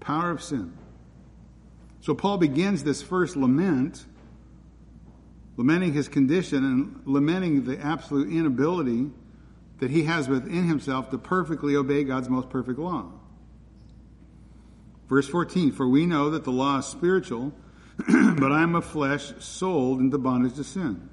[0.00, 0.72] Power of sin.
[2.00, 4.06] So Paul begins this first lament,
[5.60, 9.10] lamenting his condition and lamenting the absolute inability
[9.78, 13.12] that he has within himself to perfectly obey God's most perfect law.
[15.06, 17.52] Verse 14 For we know that the law is spiritual
[18.38, 21.10] but I am a flesh sold into bondage to sin.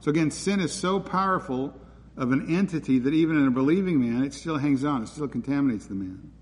[0.00, 1.78] So again, sin is so powerful
[2.16, 5.28] of an entity that even in a believing man, it still hangs on, it still
[5.28, 6.32] contaminates the man.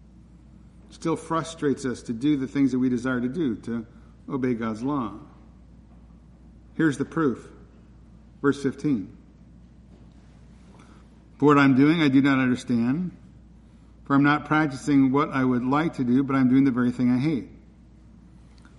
[0.89, 3.85] It still frustrates us to do the things that we desire to do, to
[4.29, 5.19] obey God's law.
[6.75, 7.49] Here's the proof.
[8.43, 9.17] Verse 15.
[11.39, 13.17] For what I'm doing, I do not understand.
[14.05, 16.91] For I'm not practicing what I would like to do, but I'm doing the very
[16.91, 17.49] thing I hate.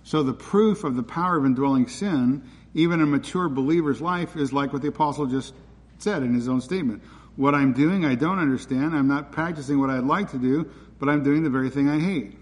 [0.04, 2.42] So the proof of the power of indwelling sin,
[2.74, 5.54] even in a mature believer's life, is like what the apostle just
[5.98, 7.02] said in his own statement.
[7.36, 8.94] What I'm doing, I don't understand.
[8.94, 11.98] I'm not practicing what I'd like to do, but I'm doing the very thing I
[11.98, 12.36] hate.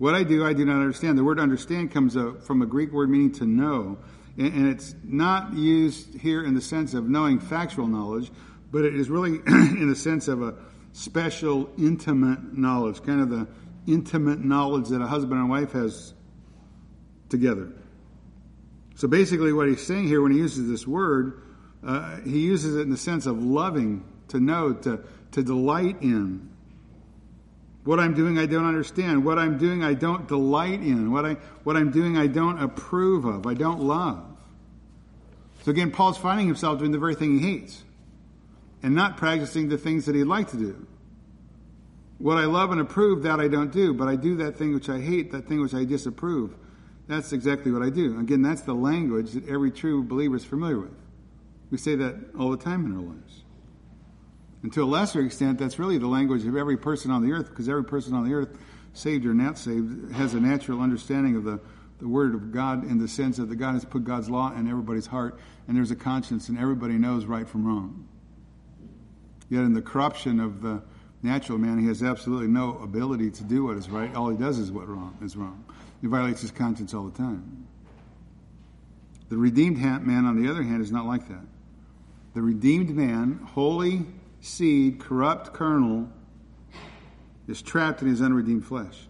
[0.00, 1.18] What I do, I do not understand.
[1.18, 3.98] The word understand comes from a Greek word meaning to know.
[4.38, 8.30] And it's not used here in the sense of knowing factual knowledge,
[8.72, 10.54] but it is really in the sense of a
[10.94, 13.46] special, intimate knowledge, kind of the
[13.86, 16.14] intimate knowledge that a husband and wife has
[17.28, 17.70] together.
[18.94, 21.42] So basically, what he's saying here when he uses this word,
[21.86, 26.48] uh, he uses it in the sense of loving, to know, to, to delight in.
[27.84, 29.24] What I'm doing, I don't understand.
[29.24, 31.10] What I'm doing, I don't delight in.
[31.10, 33.46] What, I, what I'm doing, I don't approve of.
[33.46, 34.24] I don't love.
[35.62, 37.82] So again, Paul's finding himself doing the very thing he hates
[38.82, 40.86] and not practicing the things that he'd like to do.
[42.18, 44.90] What I love and approve, that I don't do, but I do that thing which
[44.90, 46.54] I hate, that thing which I disapprove.
[47.08, 48.18] That's exactly what I do.
[48.20, 50.94] Again, that's the language that every true believer is familiar with.
[51.70, 53.42] We say that all the time in our lives.
[54.62, 57.48] And to a lesser extent, that's really the language of every person on the earth,
[57.48, 58.50] because every person on the earth,
[58.92, 61.60] saved or not saved, has a natural understanding of the,
[61.98, 64.68] the Word of God in the sense that the God has put God's law in
[64.68, 68.06] everybody's heart, and there's a conscience, and everybody knows right from wrong.
[69.48, 70.82] Yet in the corruption of the
[71.22, 74.14] natural man, he has absolutely no ability to do what is right.
[74.14, 75.64] All he does is what wrong is wrong.
[76.00, 77.66] He violates his conscience all the time.
[79.28, 81.44] The redeemed man, on the other hand, is not like that.
[82.34, 84.06] The redeemed man, holy
[84.40, 86.08] seed, corrupt kernel,
[87.48, 89.06] is trapped in his unredeemed flesh.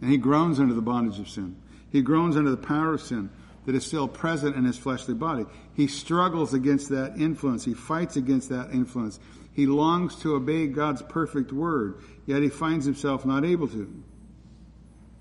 [0.00, 1.56] And he groans under the bondage of sin.
[1.90, 3.30] He groans under the power of sin
[3.66, 5.46] that is still present in his fleshly body.
[5.74, 7.64] He struggles against that influence.
[7.64, 9.20] He fights against that influence.
[9.52, 14.02] He longs to obey God's perfect word, yet he finds himself not able to,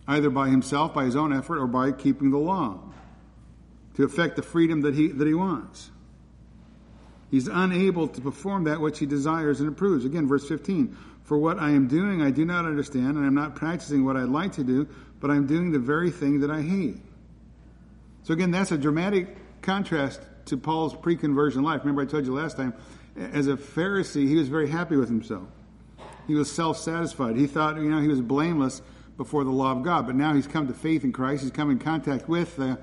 [0.08, 2.80] either by himself, by his own effort, or by keeping the law
[3.96, 5.92] to effect the freedom that he, that he wants.
[7.32, 10.04] He's unable to perform that which he desires and approves.
[10.04, 10.96] Again, verse 15.
[11.24, 14.28] For what I am doing, I do not understand, and I'm not practicing what I'd
[14.28, 14.88] like to do,
[15.22, 16.98] but I'm doing the very thing that I hate.
[18.24, 21.82] So again, that's a dramatic contrast to Paul's pre-conversion life.
[21.82, 22.74] Remember I told you last time
[23.16, 25.48] as a Pharisee, he was very happy with himself.
[26.28, 27.38] He was self satisfied.
[27.38, 28.82] He thought, you know, he was blameless
[29.18, 30.06] before the law of God.
[30.06, 31.44] But now he's come to faith in Christ.
[31.44, 32.78] He's come in contact with the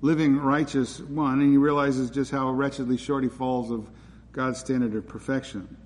[0.00, 3.88] living righteous one, and he realizes just how wretchedly short he falls of
[4.32, 5.76] God's standard of perfection.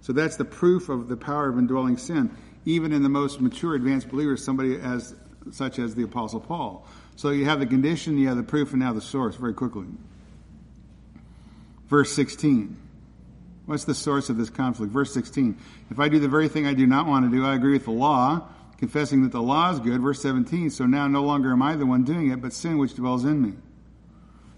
[0.00, 3.74] So that's the proof of the power of indwelling sin, even in the most mature,
[3.74, 5.14] advanced believers, somebody as
[5.50, 6.86] such as the Apostle Paul.
[7.16, 9.86] So you have the condition, you have the proof, and now the source very quickly.
[11.88, 12.76] Verse 16.
[13.66, 14.92] What's the source of this conflict?
[14.92, 15.56] Verse 16.
[15.90, 17.84] If I do the very thing I do not want to do, I agree with
[17.84, 18.48] the law,
[18.80, 20.00] confessing that the law is good.
[20.00, 20.70] Verse 17.
[20.70, 23.40] So now no longer am I the one doing it, but sin which dwells in
[23.40, 23.52] me.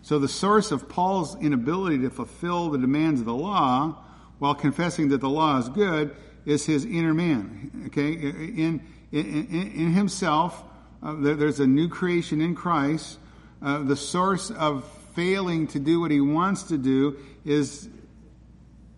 [0.00, 3.98] So the source of Paul's inability to fulfill the demands of the law
[4.38, 6.16] while confessing that the law is good
[6.46, 7.84] is his inner man.
[7.88, 8.12] Okay?
[8.12, 10.62] In, in, in himself,
[11.02, 13.18] uh, there, there's a new creation in Christ.
[13.60, 17.88] Uh, the source of failing to do what he wants to do is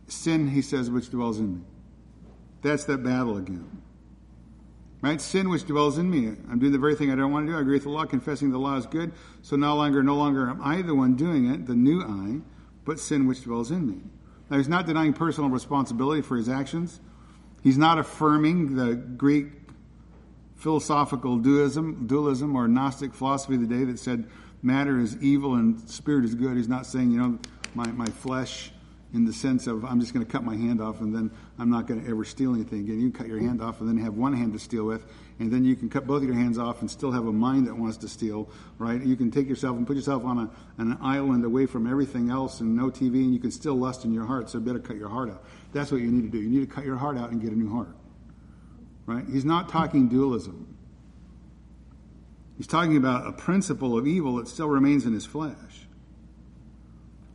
[0.07, 1.61] sin, he says, which dwells in me.
[2.63, 3.84] That's that battle again.
[5.05, 5.21] Right?
[5.21, 6.29] Sin which dwells in me.
[6.51, 7.59] I'm doing the very thing I don't want to do.
[7.59, 9.13] I agree with the law, confessing the law is good.
[9.43, 12.41] So no longer, no longer am I the one doing it, the new I,
[12.87, 13.99] but sin which dwells in me.
[14.49, 17.01] Now he's not denying personal responsibility for his actions.
[17.63, 19.49] He's not affirming the Greek
[20.57, 24.27] philosophical dualism, dualism or Gnostic philosophy of the day that said
[24.63, 26.57] matter is evil and spirit is good.
[26.57, 27.39] He's not saying, you know,
[27.75, 28.73] my, my flesh
[29.15, 31.71] in the sense of I'm just going to cut my hand off and then I'm
[31.71, 33.01] not going to ever steal anything again.
[33.01, 35.07] You can cut your hand off and then have one hand to steal with,
[35.39, 37.69] and then you can cut both of your hands off and still have a mind
[37.69, 39.01] that wants to steal, right?
[39.01, 42.61] You can take yourself and put yourself on a, an island away from everything else
[42.61, 45.09] and no TV, and you can still lust in your heart, so better cut your
[45.09, 45.45] heart out.
[45.73, 46.39] That's what you need to do.
[46.39, 47.95] You need to cut your heart out and get a new heart,
[49.07, 49.25] right?
[49.31, 50.77] He's not talking dualism.
[52.57, 55.55] He's talking about a principle of evil that still remains in his flesh.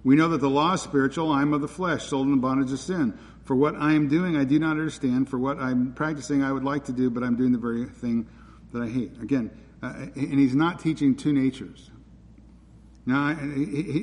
[0.04, 1.32] We know that the law is spiritual.
[1.32, 3.18] I am of the flesh, sold in the bondage of sin.
[3.44, 5.30] For what I am doing, I do not understand.
[5.30, 8.28] For what I'm practicing, I would like to do, but I'm doing the very thing
[8.72, 9.22] that I hate.
[9.22, 11.90] Again, uh, and he's not teaching two natures.
[13.06, 13.36] Now,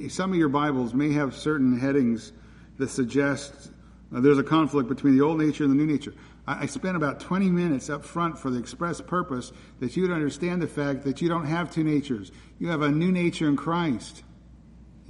[0.08, 2.32] some of your Bibles may have certain headings
[2.78, 3.70] that suggest
[4.14, 6.14] uh, there's a conflict between the old nature and the new nature.
[6.46, 10.12] I, I spent about 20 minutes up front for the express purpose that you would
[10.12, 12.32] understand the fact that you don't have two natures.
[12.58, 14.22] You have a new nature in Christ.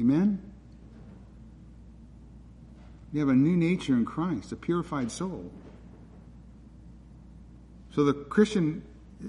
[0.01, 0.46] Amen?
[3.17, 5.51] You have a new nature in Christ, a purified soul.
[7.91, 8.83] So the Christian,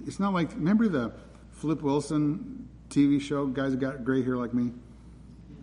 [0.05, 1.13] it's not like, remember the
[1.51, 4.73] Flip Wilson TV show, guys got gray hair like me?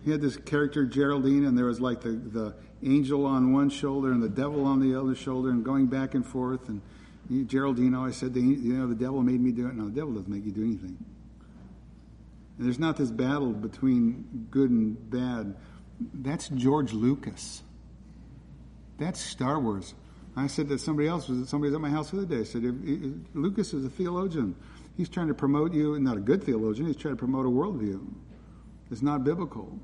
[0.03, 4.11] He had this character, Geraldine, and there was like the, the angel on one shoulder
[4.11, 6.67] and the devil on the other shoulder and going back and forth.
[6.67, 6.81] And
[7.47, 9.75] Geraldine always said, you know, the devil made me do it.
[9.75, 10.97] No, the devil doesn't make you do anything.
[12.57, 15.55] And there's not this battle between good and bad.
[15.99, 17.61] That's George Lucas.
[18.97, 19.93] That's Star Wars.
[20.37, 22.41] I said that somebody else was somebody was at my house the other day.
[22.41, 22.63] I said
[23.33, 24.55] Lucas is a theologian.
[24.97, 26.87] He's trying to promote you, and not a good theologian.
[26.87, 28.05] He's trying to promote a worldview.
[28.91, 29.77] It's not biblical.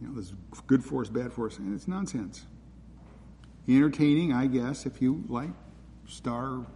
[0.00, 0.32] You know, there's
[0.66, 2.46] good force, bad force, and it's nonsense.
[3.68, 5.50] Entertaining, I guess, if you like
[6.06, 6.66] star,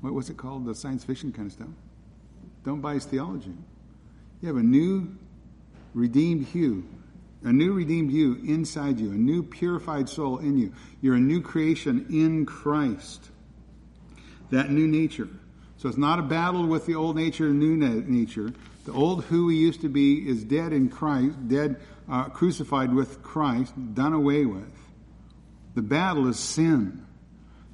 [0.00, 1.68] what was it called, the science fiction kind of stuff.
[2.64, 3.52] Don't buy his theology.
[4.40, 5.16] You have a new,
[5.92, 6.84] redeemed you
[7.44, 10.72] a new redeemed you inside you, a new purified soul in you.
[11.00, 13.30] You're a new creation in Christ.
[14.50, 15.28] That new nature.
[15.76, 18.52] So it's not a battle with the old nature and new nature.
[18.86, 23.22] The old who we used to be is dead in Christ, dead, uh, crucified with
[23.22, 24.64] Christ, done away with.
[25.74, 27.06] The battle is sin.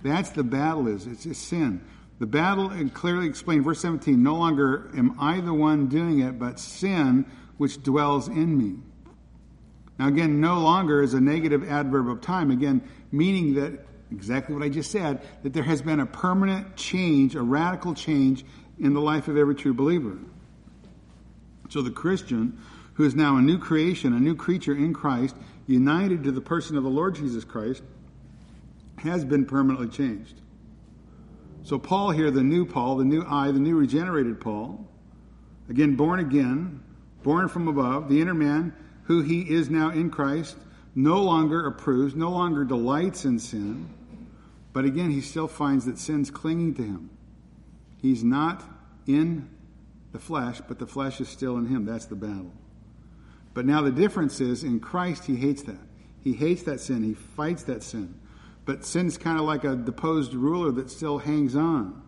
[0.02, 1.06] That's the battle is.
[1.06, 1.84] It's, it's sin.
[2.18, 6.58] The battle clearly explained, verse 17, no longer am I the one doing it, but
[6.58, 8.82] sin which dwells in me.
[10.00, 12.80] Now, again, no longer is a negative adverb of time, again,
[13.12, 17.42] meaning that exactly what I just said, that there has been a permanent change, a
[17.42, 18.42] radical change
[18.78, 20.16] in the life of every true believer.
[21.68, 22.58] So the Christian,
[22.94, 25.36] who is now a new creation, a new creature in Christ,
[25.66, 27.82] united to the person of the Lord Jesus Christ,
[29.00, 30.40] has been permanently changed.
[31.62, 34.88] So Paul here, the new Paul, the new I, the new regenerated Paul,
[35.68, 36.82] again born again,
[37.22, 38.74] born from above, the inner man
[39.10, 40.56] who he is now in Christ,
[40.94, 43.92] no longer approves, no longer delights in sin,
[44.72, 47.10] but again, he still finds that sin's clinging to him.
[48.00, 48.62] He's not
[49.08, 49.50] in
[50.12, 51.86] the flesh, but the flesh is still in him.
[51.86, 52.52] That's the battle.
[53.52, 55.82] But now the difference is in Christ, he hates that.
[56.22, 57.02] He hates that sin.
[57.02, 58.14] He fights that sin.
[58.64, 62.00] But sin's kind of like a deposed ruler that still hangs on.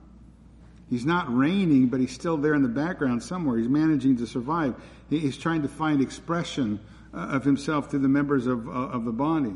[0.89, 3.57] He's not reigning, but he's still there in the background somewhere.
[3.59, 4.75] He's managing to survive.
[5.09, 6.81] He's trying to find expression
[7.15, 9.53] uh, of himself through the members of, uh, of the body.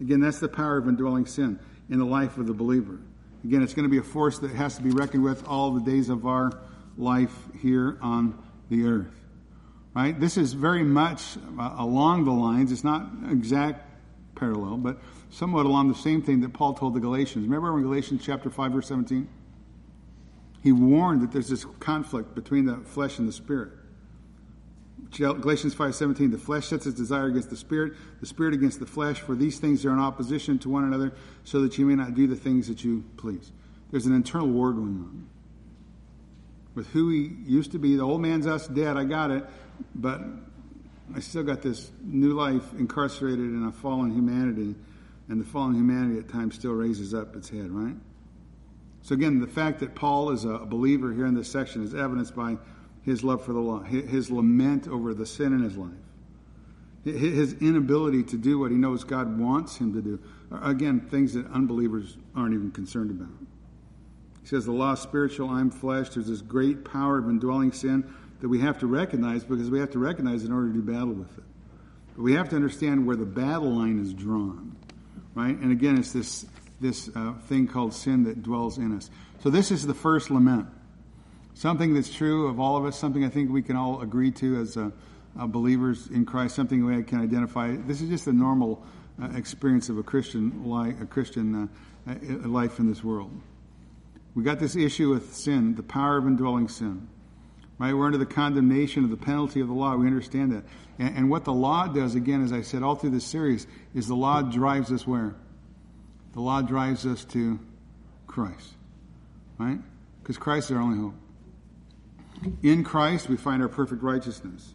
[0.00, 1.58] Again, that's the power of indwelling sin
[1.88, 2.98] in the life of the believer.
[3.44, 5.80] Again, it's going to be a force that has to be reckoned with all the
[5.80, 6.52] days of our
[6.98, 8.36] life here on
[8.70, 9.14] the earth.
[9.94, 10.18] Right?
[10.18, 11.22] This is very much
[11.58, 13.88] uh, along the lines, it's not exact
[14.34, 14.98] parallel, but
[15.30, 17.44] somewhat along the same thing that Paul told the Galatians.
[17.46, 19.28] Remember in Galatians chapter 5, verse 17?
[20.66, 23.70] He warned that there's this conflict between the flesh and the spirit.
[25.12, 29.20] Galatians 5:17 the flesh sets its desire against the spirit the spirit against the flesh
[29.20, 31.12] for these things are in opposition to one another
[31.44, 33.52] so that you may not do the things that you please.
[33.92, 35.28] There's an internal war going on.
[36.74, 39.44] With who he used to be the old man's us dead I got it
[39.94, 40.20] but
[41.14, 44.74] I still got this new life incarcerated in a fallen humanity
[45.28, 47.94] and the fallen humanity at times still raises up its head right
[49.06, 52.34] so again the fact that Paul is a believer here in this section is evidenced
[52.34, 52.56] by
[53.06, 55.92] his love for the law, his lament over the sin in his life,
[57.04, 60.18] his inability to do what he knows God wants him to do.
[60.60, 63.30] Again, things that unbelievers aren't even concerned about.
[64.42, 66.08] He says, The law is spiritual, I'm flesh.
[66.10, 69.92] There's this great power of indwelling sin that we have to recognize because we have
[69.92, 71.44] to recognize in order to do battle with it.
[72.16, 74.76] But we have to understand where the battle line is drawn,
[75.36, 75.56] right?
[75.56, 76.44] And again, it's this,
[76.80, 79.10] this uh, thing called sin that dwells in us.
[79.42, 80.68] So this is the first lament
[81.54, 84.60] something that's true of all of us, something I think we can all agree to
[84.60, 84.90] as uh,
[85.38, 87.74] uh, believers in Christ, something we can identify.
[87.74, 88.84] This is just a normal
[89.20, 91.70] uh, experience of a Christian life, a Christian
[92.44, 93.30] life in this world.
[94.34, 97.08] We got this issue with sin, the power of indwelling sin.
[97.78, 97.94] Right?
[97.94, 99.96] We're under the condemnation of the penalty of the law.
[99.96, 100.64] We understand that.
[100.98, 104.08] And, and what the law does, again, as I said all through this series, is
[104.08, 105.34] the law drives us where?
[106.36, 107.58] The law drives us to
[108.26, 108.74] Christ.
[109.56, 109.78] Right?
[110.22, 111.14] Because Christ is our only hope.
[112.62, 114.74] In Christ, we find our perfect righteousness.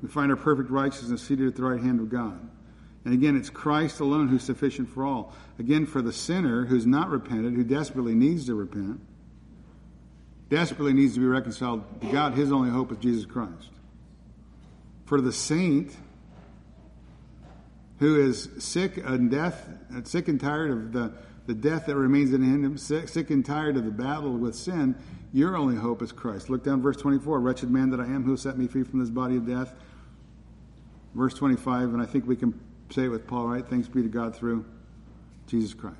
[0.00, 2.38] We find our perfect righteousness seated at the right hand of God.
[3.04, 5.34] And again, it's Christ alone who's sufficient for all.
[5.58, 9.00] Again, for the sinner who's not repented, who desperately needs to repent,
[10.48, 13.70] desperately needs to be reconciled to God, his only hope is Jesus Christ.
[15.06, 15.96] For the saint
[17.98, 21.12] who is sick and death, uh, sick and tired of the,
[21.46, 24.94] the death that remains in him, sick, sick and tired of the battle with sin,
[25.32, 26.48] your only hope is Christ.
[26.48, 27.40] Look down verse 24.
[27.40, 29.74] Wretched man that I am, who set me free from this body of death.
[31.14, 32.58] Verse 25, and I think we can
[32.90, 33.66] say it with Paul, right?
[33.66, 34.64] Thanks be to God through
[35.46, 35.96] Jesus Christ.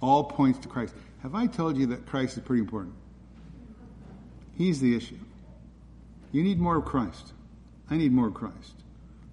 [0.00, 0.94] All points to Christ.
[1.22, 2.94] Have I told you that Christ is pretty important?
[4.56, 5.18] He's the issue.
[6.32, 7.32] You need more of Christ.
[7.90, 8.81] I need more of Christ.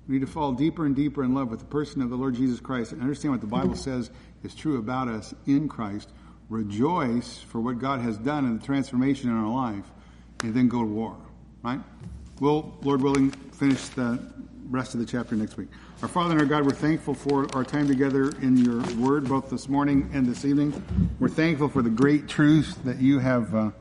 [0.10, 2.34] We need to fall deeper and deeper in love with the person of the Lord
[2.34, 4.10] Jesus Christ and understand what the Bible says
[4.44, 6.10] is true about us in Christ
[6.50, 9.86] rejoice for what God has done in the transformation in our life,
[10.44, 11.16] and then go to war.
[11.62, 11.80] Right?
[12.40, 14.20] We'll, Lord willing, finish the
[14.70, 15.68] rest of the chapter next week.
[16.02, 19.50] Our Father and our God, we're thankful for our time together in your word, both
[19.50, 20.82] this morning and this evening.
[21.20, 23.72] We're thankful for the great truths that you have uh,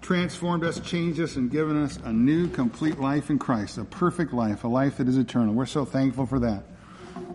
[0.00, 4.32] transformed us, changed us, and given us a new, complete life in Christ, a perfect
[4.32, 5.54] life, a life that is eternal.
[5.54, 6.64] We're so thankful for that.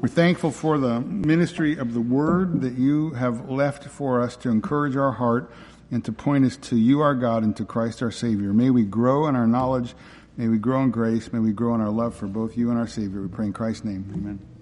[0.02, 4.50] We're thankful for the ministry of the word that you have left for us to
[4.50, 5.52] encourage our heart
[5.92, 8.52] and to point us to you, our God, and to Christ, our Savior.
[8.54, 9.94] May we grow in our knowledge.
[10.38, 11.32] May we grow in grace.
[11.32, 13.22] May we grow in our love for both you and our Savior.
[13.22, 14.12] We pray in Christ's name.
[14.14, 14.55] Amen.